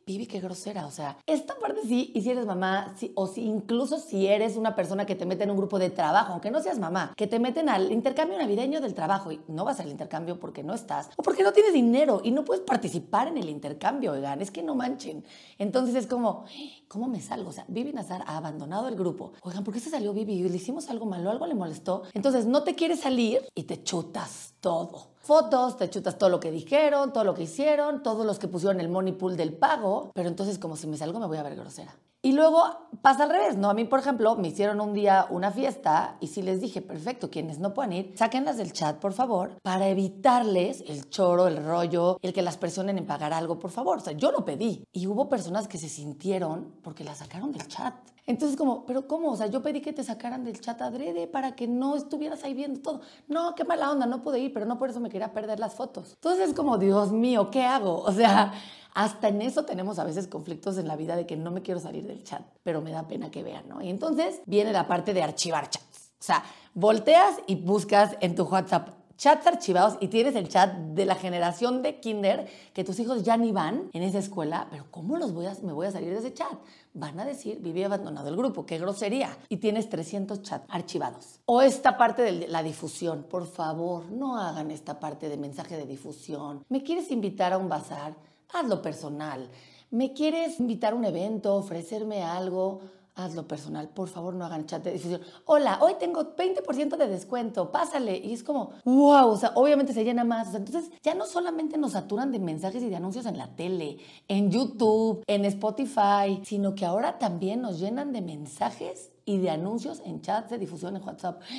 Vivi, 0.07 0.27
qué 0.27 0.39
grosera. 0.39 0.85
O 0.85 0.91
sea, 0.91 1.17
esta 1.25 1.57
parte 1.57 1.81
sí, 1.81 2.11
y 2.13 2.21
si 2.21 2.29
eres 2.29 2.45
mamá, 2.45 2.93
o 3.15 3.25
si 3.25 3.41
incluso 3.41 3.97
si 3.97 4.27
eres 4.27 4.55
una 4.55 4.75
persona 4.75 5.07
que 5.07 5.15
te 5.15 5.25
mete 5.25 5.45
en 5.45 5.49
un 5.49 5.57
grupo 5.57 5.79
de 5.79 5.89
trabajo, 5.89 6.33
aunque 6.33 6.51
no 6.51 6.61
seas 6.61 6.77
mamá, 6.77 7.13
que 7.17 7.25
te 7.25 7.39
meten 7.39 7.69
al 7.69 7.91
intercambio 7.91 8.37
navideño 8.37 8.81
del 8.81 8.93
trabajo 8.93 9.31
y 9.31 9.41
no 9.47 9.65
vas 9.65 9.79
al 9.79 9.89
intercambio 9.89 10.39
porque 10.39 10.63
no 10.63 10.75
estás, 10.75 11.09
o 11.17 11.23
porque 11.23 11.41
no 11.41 11.53
tienes 11.53 11.73
dinero 11.73 12.21
y 12.23 12.29
no 12.29 12.45
puedes 12.45 12.63
participar 12.63 13.29
en 13.29 13.39
el 13.39 13.49
intercambio, 13.49 14.11
oigan, 14.11 14.43
es 14.43 14.51
que 14.51 14.61
no 14.61 14.75
manchen. 14.75 15.25
Entonces 15.57 15.95
es 15.95 16.05
como, 16.05 16.45
¿cómo 16.87 17.07
me 17.07 17.19
salgo? 17.19 17.49
O 17.49 17.53
sea, 17.53 17.65
Vivi 17.67 17.91
Nazar 17.91 18.23
ha 18.27 18.37
abandonado 18.37 18.87
el 18.87 18.95
grupo. 18.95 19.33
Oigan, 19.41 19.63
¿por 19.63 19.73
qué 19.73 19.79
se 19.79 19.89
salió 19.89 20.13
Vivi? 20.13 20.47
¿Le 20.47 20.55
hicimos 20.55 20.87
algo 20.91 21.07
malo? 21.07 21.31
¿Algo 21.31 21.47
le 21.47 21.55
molestó? 21.55 22.03
Entonces 22.13 22.45
no 22.45 22.61
te 22.61 22.75
quieres 22.75 22.99
salir 22.99 23.41
y 23.55 23.63
te 23.63 23.81
chutas 23.81 24.53
todo 24.59 25.14
fotos, 25.25 25.75
te 25.75 25.89
chutas 25.89 26.19
todo 26.19 26.29
lo 26.29 26.39
que 26.39 26.51
dijeron, 26.51 27.11
todo 27.11 27.23
lo 27.23 27.33
que 27.33 27.43
hicieron, 27.43 28.03
todos 28.03 28.25
los 28.25 28.37
que 28.37 28.47
pusieron 28.47 28.79
el 28.79 28.89
money 28.89 29.13
pool 29.13 29.35
del 29.35 29.53
pago, 29.53 30.11
pero 30.13 30.29
entonces 30.29 30.59
como 30.59 30.77
si 30.77 30.85
me 30.85 30.97
salgo 30.97 31.19
me 31.19 31.25
voy 31.25 31.37
a 31.37 31.43
ver 31.43 31.55
grosera. 31.55 31.95
Y 32.25 32.31
luego 32.31 32.63
pasa 33.03 33.25
al 33.25 33.29
revés, 33.29 33.55
¿no? 33.55 33.69
A 33.69 33.75
mí, 33.75 33.85
por 33.85 33.99
ejemplo, 33.99 34.35
me 34.35 34.47
hicieron 34.47 34.81
un 34.81 34.95
día 34.95 35.27
una 35.29 35.51
fiesta 35.51 36.17
y 36.19 36.25
sí 36.25 36.41
les 36.41 36.59
dije, 36.59 36.81
perfecto, 36.81 37.29
quienes 37.29 37.59
no 37.59 37.75
puedan 37.75 37.93
ir, 37.93 38.13
sáquenlas 38.15 38.57
del 38.57 38.73
chat, 38.73 38.97
por 38.97 39.13
favor, 39.13 39.51
para 39.61 39.89
evitarles 39.89 40.83
el 40.87 41.07
choro, 41.11 41.45
el 41.45 41.63
rollo, 41.63 42.17
el 42.23 42.33
que 42.33 42.41
las 42.41 42.57
presionen 42.57 42.97
en 42.97 43.05
pagar 43.05 43.31
algo, 43.31 43.59
por 43.59 43.69
favor. 43.69 43.99
O 43.99 44.01
sea, 44.01 44.13
yo 44.13 44.31
lo 44.31 44.43
pedí. 44.43 44.85
Y 44.91 45.05
hubo 45.05 45.29
personas 45.29 45.67
que 45.67 45.77
se 45.77 45.87
sintieron 45.87 46.73
porque 46.81 47.03
las 47.03 47.19
sacaron 47.19 47.51
del 47.51 47.67
chat. 47.67 47.93
Entonces, 48.25 48.57
como, 48.57 48.87
¿pero 48.87 49.07
cómo? 49.07 49.29
O 49.29 49.35
sea, 49.35 49.45
yo 49.45 49.61
pedí 49.61 49.81
que 49.81 49.93
te 49.93 50.03
sacaran 50.03 50.43
del 50.43 50.59
chat 50.59 50.81
adrede 50.81 51.27
para 51.27 51.55
que 51.55 51.67
no 51.67 51.95
estuvieras 51.95 52.43
ahí 52.43 52.55
viendo 52.55 52.81
todo. 52.81 53.01
No, 53.27 53.53
qué 53.53 53.65
mala 53.65 53.91
onda, 53.91 54.07
no 54.07 54.23
pude 54.23 54.39
ir, 54.39 54.51
pero 54.51 54.65
no 54.65 54.79
por 54.79 54.89
eso 54.89 54.99
me 54.99 55.09
quería 55.09 55.31
perder 55.31 55.59
las 55.59 55.75
fotos. 55.75 56.13
Entonces 56.13 56.49
es 56.49 56.55
como, 56.55 56.79
Dios 56.79 57.11
mío, 57.11 57.51
¿qué 57.51 57.61
hago? 57.61 58.01
O 58.01 58.11
sea, 58.11 58.51
hasta 58.95 59.27
en 59.27 59.41
eso 59.41 59.65
tenemos 59.65 59.99
a 59.99 60.03
veces 60.03 60.27
conflictos 60.27 60.77
en 60.77 60.87
la 60.87 60.95
vida 60.95 61.15
de 61.15 61.27
que 61.27 61.35
no 61.35 61.51
me 61.51 61.61
quiero 61.61 61.79
salir 61.79 62.07
del 62.07 62.23
chat, 62.23 62.41
pero 62.63 62.81
me 62.81 62.91
da 62.91 63.07
pena 63.07 63.29
que 63.29 63.43
vean, 63.43 63.67
¿no? 63.67 63.81
Y 63.81 63.89
entonces 63.89 64.41
viene 64.45 64.71
la 64.71 64.87
parte 64.87 65.13
de 65.13 65.21
archivar 65.21 65.69
chats. 65.69 66.13
O 66.19 66.23
sea, 66.25 66.43
volteas 66.73 67.35
y 67.45 67.55
buscas 67.55 68.17
en 68.21 68.35
tu 68.35 68.43
WhatsApp 68.43 68.89
chats 69.17 69.47
archivados 69.47 69.97
y 69.99 70.07
tienes 70.07 70.35
el 70.35 70.49
chat 70.49 70.73
de 70.73 71.05
la 71.05 71.15
generación 71.15 71.81
de 71.81 71.99
kinder 71.99 72.47
que 72.73 72.83
tus 72.83 72.99
hijos 72.99 73.23
ya 73.23 73.37
ni 73.37 73.51
van 73.51 73.89
en 73.93 74.03
esa 74.03 74.19
escuela, 74.19 74.67
pero 74.69 74.85
¿cómo 74.91 75.17
los 75.17 75.33
voy 75.33 75.45
a, 75.45 75.53
me 75.63 75.73
voy 75.73 75.87
a 75.87 75.91
salir 75.91 76.11
de 76.11 76.19
ese 76.19 76.33
chat? 76.33 76.53
Van 76.93 77.19
a 77.19 77.25
decir, 77.25 77.59
viví 77.61 77.83
abandonado 77.83 78.29
el 78.29 78.35
grupo, 78.35 78.65
qué 78.65 78.77
grosería. 78.77 79.37
Y 79.49 79.57
tienes 79.57 79.89
300 79.89 80.41
chats 80.41 80.65
archivados. 80.69 81.39
O 81.45 81.61
esta 81.61 81.97
parte 81.97 82.21
de 82.21 82.47
la 82.47 82.63
difusión, 82.63 83.25
por 83.29 83.45
favor, 83.45 84.09
no 84.11 84.37
hagan 84.37 84.71
esta 84.71 84.99
parte 84.99 85.29
de 85.29 85.37
mensaje 85.37 85.77
de 85.77 85.85
difusión. 85.85 86.63
¿Me 86.69 86.83
quieres 86.83 87.11
invitar 87.11 87.53
a 87.53 87.57
un 87.57 87.69
bazar? 87.69 88.15
Hazlo 88.53 88.81
personal. 88.81 89.49
¿Me 89.91 90.13
quieres 90.13 90.59
invitar 90.59 90.93
a 90.93 90.95
un 90.95 91.05
evento, 91.05 91.55
ofrecerme 91.55 92.23
algo? 92.23 92.81
hazlo 93.15 93.47
personal. 93.47 93.89
Por 93.89 94.09
favor, 94.09 94.33
no 94.33 94.45
hagan 94.45 94.65
chat 94.65 94.83
de 94.83 94.91
difusión. 94.91 95.21
Hola, 95.45 95.79
hoy 95.81 95.93
tengo 95.99 96.35
20% 96.35 96.97
de 96.97 97.07
descuento, 97.07 97.71
pásale. 97.71 98.17
Y 98.17 98.33
es 98.33 98.43
como, 98.43 98.71
wow, 98.83 99.29
o 99.29 99.37
sea, 99.37 99.53
obviamente 99.55 99.93
se 99.93 100.03
llena 100.03 100.23
más. 100.23 100.53
entonces, 100.53 100.91
ya 101.01 101.15
no 101.15 101.25
solamente 101.25 101.77
nos 101.77 101.93
saturan 101.93 102.31
de 102.31 102.39
mensajes 102.39 102.83
y 102.83 102.89
de 102.89 102.97
anuncios 102.97 103.25
en 103.25 103.37
la 103.37 103.55
tele, 103.55 103.97
en 104.27 104.51
YouTube, 104.51 105.23
en 105.27 105.45
Spotify, 105.45 106.41
sino 106.43 106.75
que 106.75 106.85
ahora 106.85 107.17
también 107.17 107.61
nos 107.61 107.79
llenan 107.79 108.11
de 108.11 108.21
mensajes 108.21 109.11
y 109.23 109.37
de 109.37 109.49
anuncios 109.49 110.01
en 110.05 110.21
chats 110.21 110.51
de 110.51 110.57
difusión 110.57 110.95
en 110.95 111.03
WhatsApp. 111.03 111.41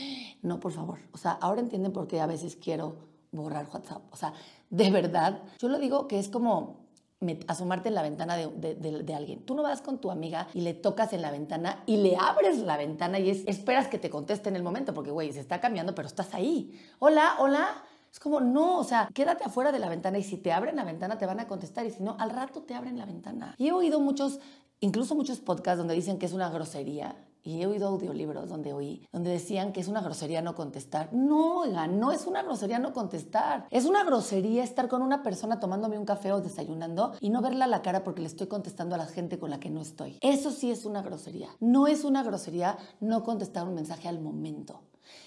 No, 0.42 0.60
por 0.60 0.70
favor. 0.70 0.98
O 1.12 1.18
sea, 1.18 1.32
ahora 1.32 1.60
entienden 1.60 1.92
por 1.92 2.06
qué 2.06 2.20
a 2.20 2.26
veces 2.26 2.54
quiero 2.54 2.96
borrar 3.32 3.66
WhatsApp. 3.72 4.02
O 4.12 4.16
sea, 4.16 4.32
de 4.70 4.90
verdad, 4.90 5.42
yo 5.58 5.68
lo 5.68 5.78
digo 5.78 6.08
que 6.08 6.18
es 6.18 6.28
como 6.28 6.86
asomarte 7.48 7.88
en 7.88 7.94
la 7.94 8.02
ventana 8.02 8.36
de, 8.36 9.14
alguien. 9.14 9.44
Tú 9.44 9.54
no 9.54 9.62
vas 9.62 9.80
con 9.80 9.98
tu 9.98 10.10
amiga 10.10 10.48
y 10.52 10.60
le 10.60 10.74
tocas 10.74 11.12
en 11.12 11.22
la 11.22 11.30
ventana 11.30 11.82
y 11.86 11.96
le 11.96 12.16
abres 12.16 12.58
la 12.58 12.76
ventana 12.76 13.18
y 13.18 13.30
es, 13.30 13.42
esperas 13.46 13.88
que 13.88 13.98
te 13.98 14.10
conteste 14.10 14.48
en 14.48 14.56
el 14.56 14.62
momento, 14.62 14.92
porque, 14.92 15.10
güey, 15.10 15.32
se 15.32 15.40
está 15.40 15.60
cambiando, 15.60 15.94
pero 15.94 16.08
estás 16.08 16.34
ahí. 16.34 16.78
Hola, 16.98 17.36
hola. 17.38 17.82
Es 18.12 18.20
como, 18.20 18.40
no, 18.40 18.78
o 18.78 18.84
sea, 18.84 19.10
quédate 19.12 19.44
afuera 19.44 19.72
de 19.72 19.78
la 19.78 19.90
ventana 19.90 20.16
y 20.16 20.22
si 20.22 20.38
te 20.38 20.50
abren 20.50 20.76
la 20.76 20.84
ventana 20.84 21.18
te 21.18 21.26
van 21.26 21.38
a 21.38 21.46
contestar 21.48 21.84
y 21.84 21.90
si 21.90 22.02
no, 22.02 22.16
al 22.18 22.30
rato 22.30 22.62
te 22.62 22.74
abren 22.74 22.96
la 22.96 23.04
ventana. 23.04 23.54
Y 23.58 23.68
he 23.68 23.72
oído 23.72 24.00
muchos, 24.00 24.40
incluso 24.80 25.14
muchos 25.14 25.40
podcasts 25.40 25.78
donde 25.78 25.94
dicen 25.94 26.18
que 26.18 26.24
es 26.24 26.32
una 26.32 26.48
grosería 26.48 27.16
y 27.46 27.62
he 27.62 27.66
oído 27.66 27.88
audiolibros 27.88 28.48
donde 28.48 28.72
oí, 28.72 29.06
donde 29.12 29.30
decían 29.30 29.72
que 29.72 29.80
es 29.80 29.88
una 29.88 30.00
grosería 30.00 30.42
no 30.42 30.54
contestar. 30.54 31.12
No, 31.12 31.60
oigan, 31.60 32.00
no 32.00 32.10
es 32.10 32.26
una 32.26 32.42
grosería 32.42 32.80
no 32.80 32.92
contestar. 32.92 33.66
Es 33.70 33.84
una 33.86 34.02
grosería 34.02 34.64
estar 34.64 34.88
con 34.88 35.00
una 35.00 35.22
persona 35.22 35.60
tomándome 35.60 35.98
un 35.98 36.04
café 36.04 36.32
o 36.32 36.40
desayunando 36.40 37.12
y 37.20 37.30
no 37.30 37.42
verla 37.42 37.66
a 37.66 37.68
la 37.68 37.82
cara 37.82 38.02
porque 38.02 38.20
le 38.20 38.26
estoy 38.26 38.48
contestando 38.48 38.96
a 38.96 38.98
la 38.98 39.06
gente 39.06 39.38
con 39.38 39.50
la 39.50 39.60
que 39.60 39.70
no 39.70 39.80
estoy. 39.80 40.18
Eso 40.20 40.50
sí 40.50 40.70
es 40.70 40.84
una 40.84 41.02
grosería. 41.02 41.48
No 41.60 41.86
es 41.86 42.04
una 42.04 42.22
grosería 42.22 42.78
no 43.00 43.22
contestar 43.22 43.66
un 43.68 43.74
mensaje 43.74 44.08
al 44.08 44.20
momento. 44.20 44.82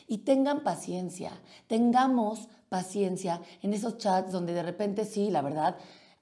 Y 0.07 0.19
tengan 0.19 0.61
paciencia, 0.63 1.31
tengamos 1.67 2.49
paciencia 2.67 3.41
en 3.61 3.73
esos 3.73 3.97
chats 3.97 4.31
donde 4.31 4.53
de 4.53 4.63
repente 4.63 5.05
sí, 5.05 5.29
la 5.29 5.41
verdad, 5.41 5.77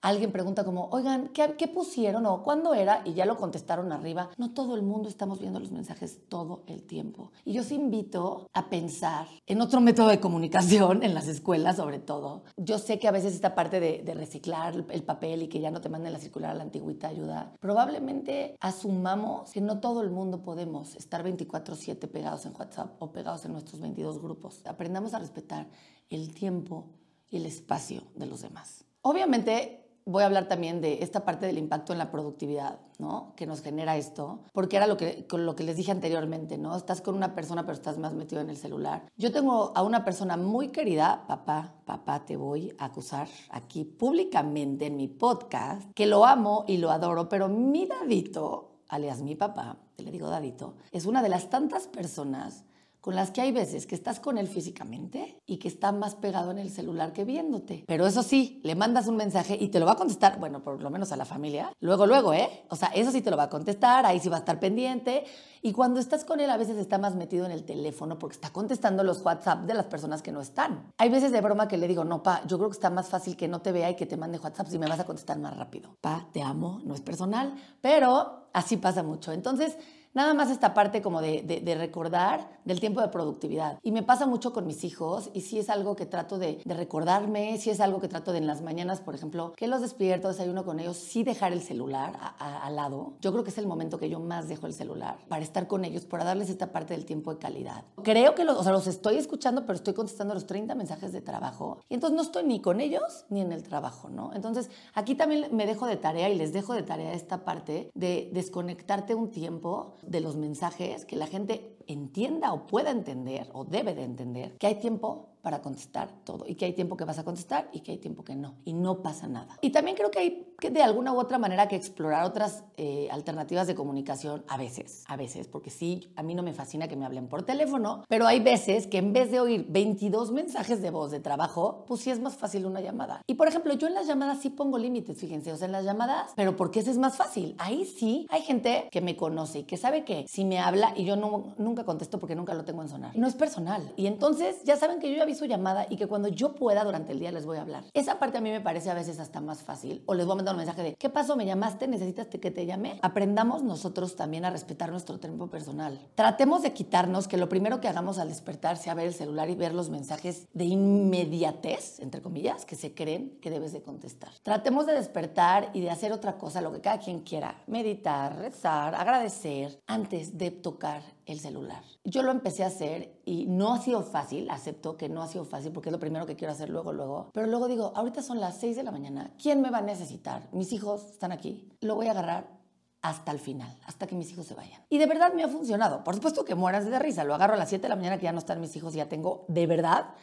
alguien 0.07 0.31
pregunta 0.31 0.63
como, 0.63 0.89
oigan, 0.91 1.29
¿qué, 1.29 1.67
pusieron 1.67 2.25
o 2.25 2.43
cuándo 2.43 2.73
era? 2.73 3.01
Y 3.05 3.13
ya 3.13 3.25
lo 3.25 3.37
contestaron 3.37 3.91
arriba. 3.91 4.29
No 4.37 4.51
todo 4.53 4.75
el 4.75 4.81
mundo 4.81 5.09
estamos 5.09 5.39
viendo 5.39 5.59
los 5.59 5.71
mensajes 5.71 6.19
todo 6.29 6.63
el 6.67 6.83
tiempo. 6.83 7.31
Y 7.45 7.53
yo 7.53 7.61
os 7.61 7.71
invito 7.71 8.49
a 8.53 8.69
pensar 8.69 9.27
en 9.45 9.61
otro 9.61 9.81
método 9.81 10.07
de 10.07 10.19
comunicación 10.19 11.03
en 11.03 11.13
las 11.13 11.27
escuelas 11.27 11.75
sobre 11.75 11.99
todo. 11.99 12.43
Yo 12.55 12.79
sé 12.79 12.99
que 12.99 13.07
a 13.07 13.11
veces 13.11 13.33
esta 13.33 13.53
parte 13.53 13.79
de, 13.79 14.01
de 14.03 14.13
reciclar 14.13 14.85
el 14.89 15.03
papel 15.03 15.43
y 15.43 15.47
que 15.47 15.59
ya 15.59 15.71
no 15.71 15.81
te 15.81 15.89
manden 15.89 16.13
la 16.13 16.19
circular 16.19 16.51
a 16.51 16.55
la 16.55 16.63
antigüita 16.63 17.09
ayuda. 17.09 17.53
Probablemente 17.59 18.55
asumamos 18.59 19.51
que 19.51 19.61
no 19.61 19.79
todo 19.79 20.01
el 20.01 20.09
mundo 20.09 20.41
podemos 20.41 20.95
estar 20.95 21.23
24/7 21.23 22.07
pegados 22.07 22.45
en 22.45 22.53
WhatsApp 22.57 22.95
o 22.99 23.11
pegados 23.11 23.45
en 23.45 23.51
nuestros 23.53 23.81
22 23.81 24.21
grupos. 24.21 24.61
Aprendamos 24.65 25.13
a 25.13 25.19
respetar 25.19 25.67
el 26.09 26.33
tiempo 26.33 26.85
y 27.29 27.37
el 27.37 27.45
espacio 27.45 28.03
de 28.15 28.25
los 28.25 28.41
demás. 28.41 28.85
Obviamente 29.01 29.86
voy 30.07 30.23
a 30.23 30.25
hablar 30.25 30.47
también 30.47 30.79
de 30.79 31.03
esta 31.03 31.25
parte 31.25 31.45
del 31.45 31.57
impacto 31.57 31.91
en 31.91 31.99
la 31.99 32.09
productividad, 32.09 32.79
¿no? 32.97 33.33
Que 33.35 33.45
nos 33.45 33.61
genera 33.61 33.97
esto, 33.97 34.39
porque 34.53 34.77
era 34.77 34.87
lo 34.87 34.95
que, 34.95 35.27
con 35.27 35.45
lo 35.45 35.55
que 35.55 35.63
les 35.63 35.75
dije 35.75 35.91
anteriormente, 35.91 36.57
¿no? 36.57 36.75
Estás 36.75 37.01
con 37.01 37.13
una 37.13 37.35
persona, 37.35 37.63
pero 37.63 37.73
estás 37.73 37.97
más 37.97 38.13
metido 38.13 38.41
en 38.41 38.49
el 38.49 38.57
celular. 38.57 39.03
Yo 39.17 39.31
tengo 39.33 39.73
a 39.75 39.83
una 39.83 40.05
persona 40.05 40.37
muy 40.37 40.69
querida, 40.69 41.25
papá, 41.27 41.75
papá, 41.85 42.25
te 42.25 42.37
voy 42.37 42.73
a 42.79 42.85
acusar 42.85 43.27
aquí 43.49 43.83
públicamente 43.83 44.85
en 44.85 44.95
mi 44.95 45.09
podcast, 45.09 45.91
que 45.93 46.05
lo 46.05 46.25
amo 46.25 46.63
y 46.67 46.77
lo 46.77 46.89
adoro, 46.89 47.27
pero 47.27 47.49
mi 47.49 47.85
dadito, 47.85 48.79
alias 48.87 49.21
mi 49.21 49.35
papá, 49.35 49.77
te 49.97 50.03
le 50.03 50.11
digo 50.11 50.29
dadito, 50.29 50.75
es 50.91 51.05
una 51.05 51.21
de 51.21 51.29
las 51.29 51.49
tantas 51.49 51.87
personas 51.87 52.63
con 53.07 53.15
las 53.15 53.31
que 53.31 53.39
hay 53.39 53.53
veces 53.53 53.87
que 53.87 53.95
estás 53.95 54.19
con 54.19 54.37
él 54.37 54.49
físicamente 54.49 55.39
y 55.45 55.59
que 55.59 55.69
está 55.69 55.93
más 55.93 56.15
pegado 56.15 56.51
en 56.51 56.57
el 56.57 56.69
celular 56.69 57.13
que 57.13 57.23
viéndote. 57.23 57.85
Pero 57.87 58.05
eso 58.05 58.21
sí, 58.21 58.59
le 58.65 58.75
mandas 58.75 59.07
un 59.07 59.15
mensaje 59.15 59.57
y 59.57 59.69
te 59.69 59.79
lo 59.79 59.85
va 59.85 59.93
a 59.93 59.95
contestar, 59.95 60.37
bueno, 60.41 60.61
por 60.61 60.83
lo 60.83 60.89
menos 60.89 61.13
a 61.13 61.15
la 61.15 61.23
familia, 61.23 61.71
luego, 61.79 62.05
luego, 62.05 62.33
¿eh? 62.33 62.65
O 62.67 62.75
sea, 62.75 62.89
eso 62.89 63.13
sí 63.13 63.21
te 63.21 63.31
lo 63.31 63.37
va 63.37 63.43
a 63.43 63.49
contestar, 63.49 64.05
ahí 64.05 64.19
sí 64.19 64.27
va 64.27 64.35
a 64.35 64.39
estar 64.39 64.59
pendiente. 64.59 65.23
Y 65.61 65.71
cuando 65.71 66.01
estás 66.01 66.25
con 66.25 66.41
él, 66.41 66.49
a 66.49 66.57
veces 66.57 66.75
está 66.75 66.97
más 66.97 67.15
metido 67.15 67.45
en 67.45 67.53
el 67.53 67.63
teléfono 67.63 68.19
porque 68.19 68.35
está 68.35 68.49
contestando 68.49 69.05
los 69.05 69.21
WhatsApp 69.21 69.61
de 69.61 69.73
las 69.73 69.85
personas 69.85 70.21
que 70.21 70.33
no 70.33 70.41
están. 70.41 70.91
Hay 70.97 71.07
veces 71.07 71.31
de 71.31 71.39
broma 71.39 71.69
que 71.69 71.77
le 71.77 71.87
digo, 71.87 72.03
no, 72.03 72.23
pa, 72.23 72.41
yo 72.45 72.57
creo 72.57 72.69
que 72.69 72.75
está 72.75 72.89
más 72.89 73.07
fácil 73.07 73.37
que 73.37 73.47
no 73.47 73.61
te 73.61 73.71
vea 73.71 73.89
y 73.89 73.95
que 73.95 74.05
te 74.05 74.17
mande 74.17 74.37
WhatsApp 74.37 74.67
si 74.67 74.79
me 74.79 74.85
vas 74.85 74.99
a 74.99 75.05
contestar 75.05 75.39
más 75.39 75.55
rápido. 75.55 75.95
Pa, 76.01 76.27
te 76.33 76.41
amo, 76.41 76.81
no 76.83 76.93
es 76.93 76.99
personal, 76.99 77.55
pero 77.79 78.49
así 78.51 78.75
pasa 78.75 79.01
mucho. 79.01 79.31
Entonces, 79.31 79.77
Nada 80.17 80.33
más 80.33 80.49
esta 80.49 80.73
parte 80.73 81.03
como 81.03 81.21
de, 81.21 81.75
recordar 81.77 82.49
del 82.65 82.79
tiempo 82.79 83.01
de 83.01 83.09
productividad. 83.09 83.77
Y 83.83 83.91
me 83.91 84.01
pasa 84.01 84.25
mucho 84.25 84.51
con 84.51 84.65
mis 84.65 84.83
hijos 84.83 85.29
y 85.35 85.41
si 85.41 85.59
es 85.59 85.69
algo 85.69 85.95
que 85.95 86.07
trato 86.07 86.39
de, 86.39 86.59
recordarme, 86.65 87.59
si 87.59 87.69
es 87.69 87.79
algo 87.79 88.01
que 88.01 88.07
trato 88.07 88.31
de 88.31 88.39
en 88.39 88.47
las 88.47 88.63
mañanas, 88.63 88.99
por 88.99 89.13
ejemplo, 89.13 89.53
que 89.55 89.67
los 89.67 89.81
despierto, 89.81 90.27
desayuno 90.27 90.65
con 90.65 90.79
ellos, 90.79 90.97
sí 90.97 91.23
dejar 91.23 91.53
el 91.53 91.61
celular 91.61 92.17
al 92.39 92.75
lado. 92.75 93.13
Yo 93.21 93.31
creo 93.31 93.43
que 93.43 93.51
es 93.51 93.59
el 93.59 93.67
momento 93.67 93.99
que 93.99 94.09
yo 94.09 94.19
más 94.19 94.47
dejo 94.47 94.65
el 94.65 94.73
celular 94.73 95.19
para 95.27 95.43
estar 95.43 95.67
con 95.67 95.85
ellos, 95.85 96.05
para 96.05 96.23
darles 96.23 96.49
esta 96.49 96.71
parte 96.71 96.95
del 96.95 97.05
tiempo 97.05 97.31
de 97.31 97.39
calidad. 97.39 97.83
Creo 98.01 98.33
que 98.33 98.43
los, 98.43 98.57
o 98.57 98.63
sea, 98.63 98.71
los 98.71 98.87
estoy 98.87 99.17
escuchando, 99.17 99.67
pero 99.67 99.75
estoy 99.75 99.93
contestando 99.93 100.33
los 100.33 100.47
30 100.47 100.73
mensajes 100.73 101.13
de 101.13 101.21
trabajo 101.21 101.77
y 101.89 101.93
entonces 101.93 102.15
no 102.15 102.23
estoy 102.23 102.43
ni 102.43 102.59
con 102.59 102.81
ellos 102.81 103.25
ni 103.29 103.41
en 103.41 103.51
el 103.51 103.61
trabajo, 103.61 104.09
¿no? 104.09 104.31
Entonces 104.33 104.71
aquí 104.95 105.13
también 105.13 105.55
me 105.55 105.67
dejo 105.67 105.85
de 105.85 105.97
tarea 105.97 106.27
y 106.27 106.35
les 106.35 106.53
dejo 106.53 106.73
de 106.73 106.81
tarea 106.81 107.13
esta 107.13 107.45
parte 107.45 107.91
de 107.93 108.31
desconectarte 108.33 109.13
un 109.13 109.29
tiempo 109.29 109.93
de 110.07 110.21
los 110.21 110.35
mensajes, 110.35 111.05
que 111.05 111.15
la 111.15 111.27
gente 111.27 111.76
entienda 111.87 112.53
o 112.53 112.67
pueda 112.67 112.91
entender 112.91 113.49
o 113.53 113.65
debe 113.65 113.93
de 113.93 114.03
entender 114.03 114.57
que 114.57 114.67
hay 114.67 114.75
tiempo 114.75 115.29
para 115.41 115.61
contestar 115.61 116.09
todo 116.25 116.43
y 116.45 116.55
que 116.55 116.65
hay 116.65 116.73
tiempo 116.73 116.97
que 116.97 117.05
vas 117.05 117.19
a 117.19 117.23
contestar 117.23 117.69
y 117.71 117.79
que 117.79 117.93
hay 117.93 117.97
tiempo 117.99 118.23
que 118.23 118.35
no 118.35 118.55
y 118.65 118.73
no 118.73 119.01
pasa 119.01 119.29
nada. 119.29 119.57
Y 119.61 119.69
también 119.69 119.95
creo 119.95 120.11
que 120.11 120.19
hay 120.19 120.47
que 120.59 120.71
de 120.71 120.81
alguna 120.81 121.13
u 121.13 121.19
otra 121.19 121.37
manera 121.37 121.67
que 121.67 121.75
explorar 121.75 122.25
otras 122.25 122.63
eh, 122.77 123.07
alternativas 123.11 123.67
de 123.67 123.75
comunicación 123.75 124.43
a 124.47 124.57
veces, 124.57 125.03
a 125.07 125.15
veces, 125.15 125.47
porque 125.47 125.69
sí, 125.69 126.11
a 126.15 126.23
mí 126.23 126.35
no 126.35 126.43
me 126.43 126.53
fascina 126.53 126.87
que 126.87 126.95
me 126.95 127.05
hablen 127.05 127.27
por 127.27 127.43
teléfono, 127.43 128.03
pero 128.09 128.25
hay 128.25 128.39
veces 128.39 128.87
que 128.87 128.97
en 128.97 129.13
vez 129.13 129.31
de 129.31 129.39
oír 129.39 129.65
22 129.69 130.31
mensajes 130.31 130.81
de 130.81 130.89
voz 130.89 131.11
de 131.11 131.19
trabajo, 131.19 131.85
pues 131.87 132.01
sí 132.01 132.09
es 132.09 132.19
más 132.19 132.35
fácil 132.35 132.65
una 132.65 132.81
llamada. 132.81 133.21
Y 133.27 133.35
por 133.35 133.47
ejemplo, 133.47 133.73
yo 133.75 133.87
en 133.87 133.93
las 133.93 134.07
llamadas 134.07 134.39
sí 134.41 134.49
pongo 134.49 134.77
límites, 134.77 135.17
fíjense, 135.17 135.53
o 135.53 135.57
sea, 135.57 135.67
en 135.67 135.71
las 135.71 135.85
llamadas, 135.85 136.33
pero 136.35 136.57
porque 136.57 136.79
ese 136.79 136.91
es 136.91 136.97
más 136.97 137.15
fácil. 137.15 137.55
Ahí 137.59 137.85
sí 137.85 138.27
hay 138.29 138.41
gente 138.41 138.89
que 138.91 138.99
me 138.99 139.15
conoce 139.15 139.59
y 139.59 139.63
que 139.63 139.77
sabe 139.77 140.03
que 140.03 140.25
si 140.27 140.43
me 140.43 140.59
habla 140.59 140.93
y 140.95 141.05
yo 141.05 141.15
no, 141.15 141.53
nunca 141.77 141.85
contesto 141.85 142.17
porque 142.17 142.35
nunca 142.35 142.55
lo 142.55 142.65
tengo 142.65 142.81
en 142.81 142.89
sonar, 142.89 143.15
no 143.15 143.27
es 143.27 143.35
personal. 143.35 143.93
Y 143.95 144.07
entonces 144.07 144.63
ya 144.63 144.77
saben 144.77 144.99
que 144.99 145.11
yo 145.11 145.17
ya 145.17 145.25
vi 145.25 145.35
su 145.35 145.45
llamada 145.45 145.85
y 145.89 145.95
que 145.95 146.07
cuando 146.07 146.27
yo 146.27 146.55
pueda 146.55 146.83
durante 146.83 147.11
el 147.11 147.19
día 147.19 147.31
les 147.31 147.45
voy 147.45 147.57
a 147.57 147.61
hablar. 147.61 147.83
Esa 147.93 148.17
parte 148.17 148.39
a 148.39 148.41
mí 148.41 148.49
me 148.49 148.61
parece 148.61 148.89
a 148.89 148.95
veces 148.95 149.19
hasta 149.19 149.41
más 149.41 149.61
fácil 149.61 150.01
o 150.07 150.15
les 150.15 150.25
voy 150.25 150.33
a 150.33 150.35
mandar 150.37 150.55
un 150.55 150.59
mensaje 150.59 150.81
de, 150.81 150.95
¿qué 150.95 151.09
pasó? 151.09 151.35
¿Me 151.35 151.45
llamaste? 151.45 151.87
¿Necesitas 151.87 152.27
que 152.27 152.51
te 152.51 152.65
llame? 152.65 152.99
Aprendamos 153.03 153.63
nosotros 153.63 154.15
también 154.15 154.45
a 154.45 154.49
respetar 154.49 154.89
nuestro 154.89 155.19
tiempo 155.19 155.47
personal. 155.47 155.99
Tratemos 156.15 156.63
de 156.63 156.73
quitarnos 156.73 157.27
que 157.27 157.37
lo 157.37 157.47
primero 157.47 157.79
que 157.79 157.87
hagamos 157.87 158.17
al 158.17 158.29
despertar 158.29 158.77
sea 158.77 158.95
ver 158.95 159.07
el 159.07 159.13
celular 159.13 159.49
y 159.49 159.55
ver 159.55 159.73
los 159.73 159.89
mensajes 159.89 160.47
de 160.53 160.65
inmediatez, 160.65 161.99
entre 161.99 162.21
comillas, 162.21 162.65
que 162.65 162.75
se 162.75 162.93
creen 162.93 163.37
que 163.41 163.51
debes 163.51 163.71
de 163.71 163.81
contestar. 163.81 164.31
Tratemos 164.41 164.87
de 164.87 164.93
despertar 164.93 165.69
y 165.73 165.81
de 165.81 165.91
hacer 165.91 166.11
otra 166.11 166.37
cosa, 166.37 166.61
lo 166.61 166.71
que 166.71 166.81
cada 166.81 166.99
quien 166.99 167.21
quiera, 167.21 167.61
meditar, 167.67 168.37
rezar, 168.37 168.95
agradecer, 168.95 169.79
antes 169.85 170.37
de 170.37 170.51
tocar 170.51 171.16
el 171.27 171.39
celular. 171.39 171.83
Yo 172.03 172.23
lo 172.23 172.31
empecé 172.31 172.63
a 172.63 172.67
hacer 172.67 173.21
y 173.25 173.45
no 173.45 173.73
ha 173.73 173.81
sido 173.81 174.01
fácil, 174.01 174.49
acepto 174.49 174.97
que 174.97 175.09
no 175.09 175.21
ha 175.21 175.27
sido 175.27 175.45
fácil 175.45 175.71
porque 175.71 175.89
es 175.89 175.93
lo 175.93 175.99
primero 175.99 176.25
que 176.25 176.35
quiero 176.35 176.53
hacer 176.53 176.69
luego, 176.69 176.93
luego. 176.93 177.29
Pero 177.33 177.47
luego 177.47 177.67
digo, 177.67 177.91
ahorita 177.95 178.21
son 178.23 178.39
las 178.39 178.57
6 178.59 178.77
de 178.77 178.83
la 178.83 178.91
mañana, 178.91 179.33
¿quién 179.41 179.61
me 179.61 179.69
va 179.69 179.79
a 179.79 179.81
necesitar? 179.81 180.47
Mis 180.53 180.71
hijos 180.71 181.11
están 181.11 181.31
aquí, 181.31 181.69
lo 181.81 181.95
voy 181.95 182.07
a 182.07 182.11
agarrar 182.11 182.57
hasta 183.01 183.31
el 183.31 183.39
final, 183.39 183.77
hasta 183.85 184.07
que 184.07 184.15
mis 184.15 184.31
hijos 184.31 184.47
se 184.47 184.55
vayan. 184.55 184.81
Y 184.89 184.97
de 184.97 185.05
verdad 185.05 185.33
me 185.33 185.43
ha 185.43 185.49
funcionado. 185.49 186.03
Por 186.03 186.15
supuesto 186.15 186.45
que 186.45 186.55
mueras 186.55 186.89
de 186.89 186.97
risa, 186.97 187.23
lo 187.25 187.35
agarro 187.35 187.53
a 187.53 187.57
las 187.57 187.69
7 187.69 187.83
de 187.83 187.89
la 187.89 187.95
mañana 187.95 188.17
que 188.17 188.23
ya 188.23 188.31
no 188.31 188.39
están 188.39 188.61
mis 188.61 188.75
hijos 188.75 188.95
y 188.95 188.97
ya 188.97 189.09
tengo 189.09 189.45
de 189.49 189.67
verdad 189.67 190.13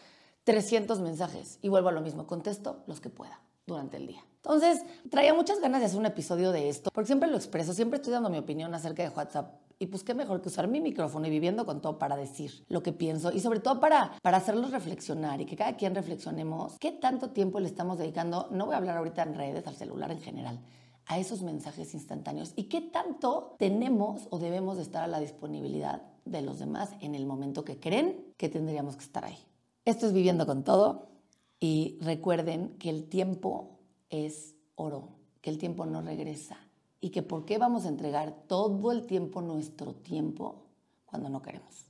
300 0.44 1.00
mensajes 1.00 1.58
y 1.62 1.68
vuelvo 1.68 1.90
a 1.90 1.92
lo 1.92 2.00
mismo, 2.00 2.26
contesto 2.26 2.82
los 2.87 3.00
que 3.00 3.11
pueda 3.11 3.40
durante 3.66 3.97
el 3.97 4.06
día. 4.06 4.25
Entonces, 4.37 4.85
traía 5.11 5.33
muchas 5.33 5.59
ganas 5.59 5.80
de 5.80 5.87
hacer 5.87 5.99
un 5.99 6.04
episodio 6.04 6.52
de 6.52 6.68
esto, 6.68 6.90
porque 6.92 7.06
siempre 7.06 7.30
lo 7.30 7.37
expreso, 7.37 7.73
siempre 7.73 7.97
estoy 7.97 8.12
dando 8.12 8.28
mi 8.28 8.37
opinión 8.37 8.75
acerca 8.75 9.02
de 9.02 9.09
WhatsApp. 9.09 9.54
Y 9.78 9.87
pues 9.87 10.04
qué 10.04 10.14
mejor 10.14 10.40
que 10.42 10.49
usar 10.49 10.68
mi 10.68 10.80
micrófono 10.80 11.26
y 11.26 11.30
viviendo 11.30 11.64
con 11.64 11.80
todo 11.80 11.99
para 11.99 12.14
decir 12.14 12.64
lo 12.68 12.83
que 12.83 12.92
pienso 12.92 13.33
y 13.33 13.40
sobre 13.40 13.61
todo 13.61 13.80
para, 13.80 14.12
para 14.23 14.37
hacerlos 14.37 14.71
reflexionar 14.71 15.40
y 15.40 15.47
que 15.47 15.56
cada 15.56 15.76
quien 15.76 15.94
reflexionemos 15.94 16.76
qué 16.78 16.92
tanto 16.92 17.30
tiempo 17.30 17.59
le 17.59 17.68
estamos 17.68 17.99
dedicando, 17.99 18.49
no 18.50 18.66
voy 18.66 18.75
a 18.75 18.78
hablar 18.78 18.99
ahorita 18.99 19.23
en 19.23 19.35
redes, 19.35 19.66
al 19.66 19.75
celular 19.75 20.12
en 20.12 20.21
general, 20.21 20.61
a 21.06 21.18
esos 21.18 21.42
mensajes 21.42 21.92
instantáneos 21.94 22.52
y 22.54 22.64
qué 22.64 22.83
tanto 22.83 23.56
tenemos 23.59 24.28
o 24.30 24.38
debemos 24.38 24.76
de 24.76 24.83
estar 24.83 25.02
a 25.02 25.09
la 25.09 25.21
disponibilidad 25.21 26.02
de 26.25 26.42
los 26.42 26.59
demás 26.59 26.90
en 27.00 27.14
el 27.14 27.26
momento 27.26 27.64
que 27.64 27.80
creen 27.80 28.33
que 28.37 28.49
tendríamos 28.49 28.97
que 28.97 29.04
estar 29.04 29.25
ahí. 29.25 29.38
Esto 29.85 30.06
es 30.06 30.12
viviendo 30.12 30.47
con 30.47 30.64
todo 30.64 31.13
y 31.61 31.99
recuerden 32.00 32.76
que 32.78 32.90
el 32.90 33.08
tiempo 33.08 33.78
es 34.11 34.54
oro, 34.75 35.11
que 35.40 35.50
el 35.50 35.58
tiempo 35.58 35.87
no 35.87 36.02
regresa 36.02 36.58
y 37.00 37.11
que 37.11 37.23
por 37.23 37.44
qué 37.44 37.58
vamos 37.58 37.84
a 37.84 37.88
entregar 37.88 38.44
todo 38.46 38.92
el 38.92 39.06
tiempo 39.06 39.42
nuestro 39.42 39.94
tiempo 39.94 40.66
cuando 41.04 41.28
no 41.28 41.42
queremos. 41.42 41.87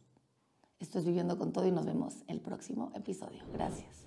Esto 0.81 0.99
es 0.99 1.05
viviendo 1.05 1.39
con 1.39 1.53
todo 1.53 1.67
y 1.67 1.73
nos 1.73 1.87
vemos 1.87 2.25
el 2.27 2.41
próximo 2.41 2.93
episodio. 2.95 3.43
Gracias. 3.53 4.05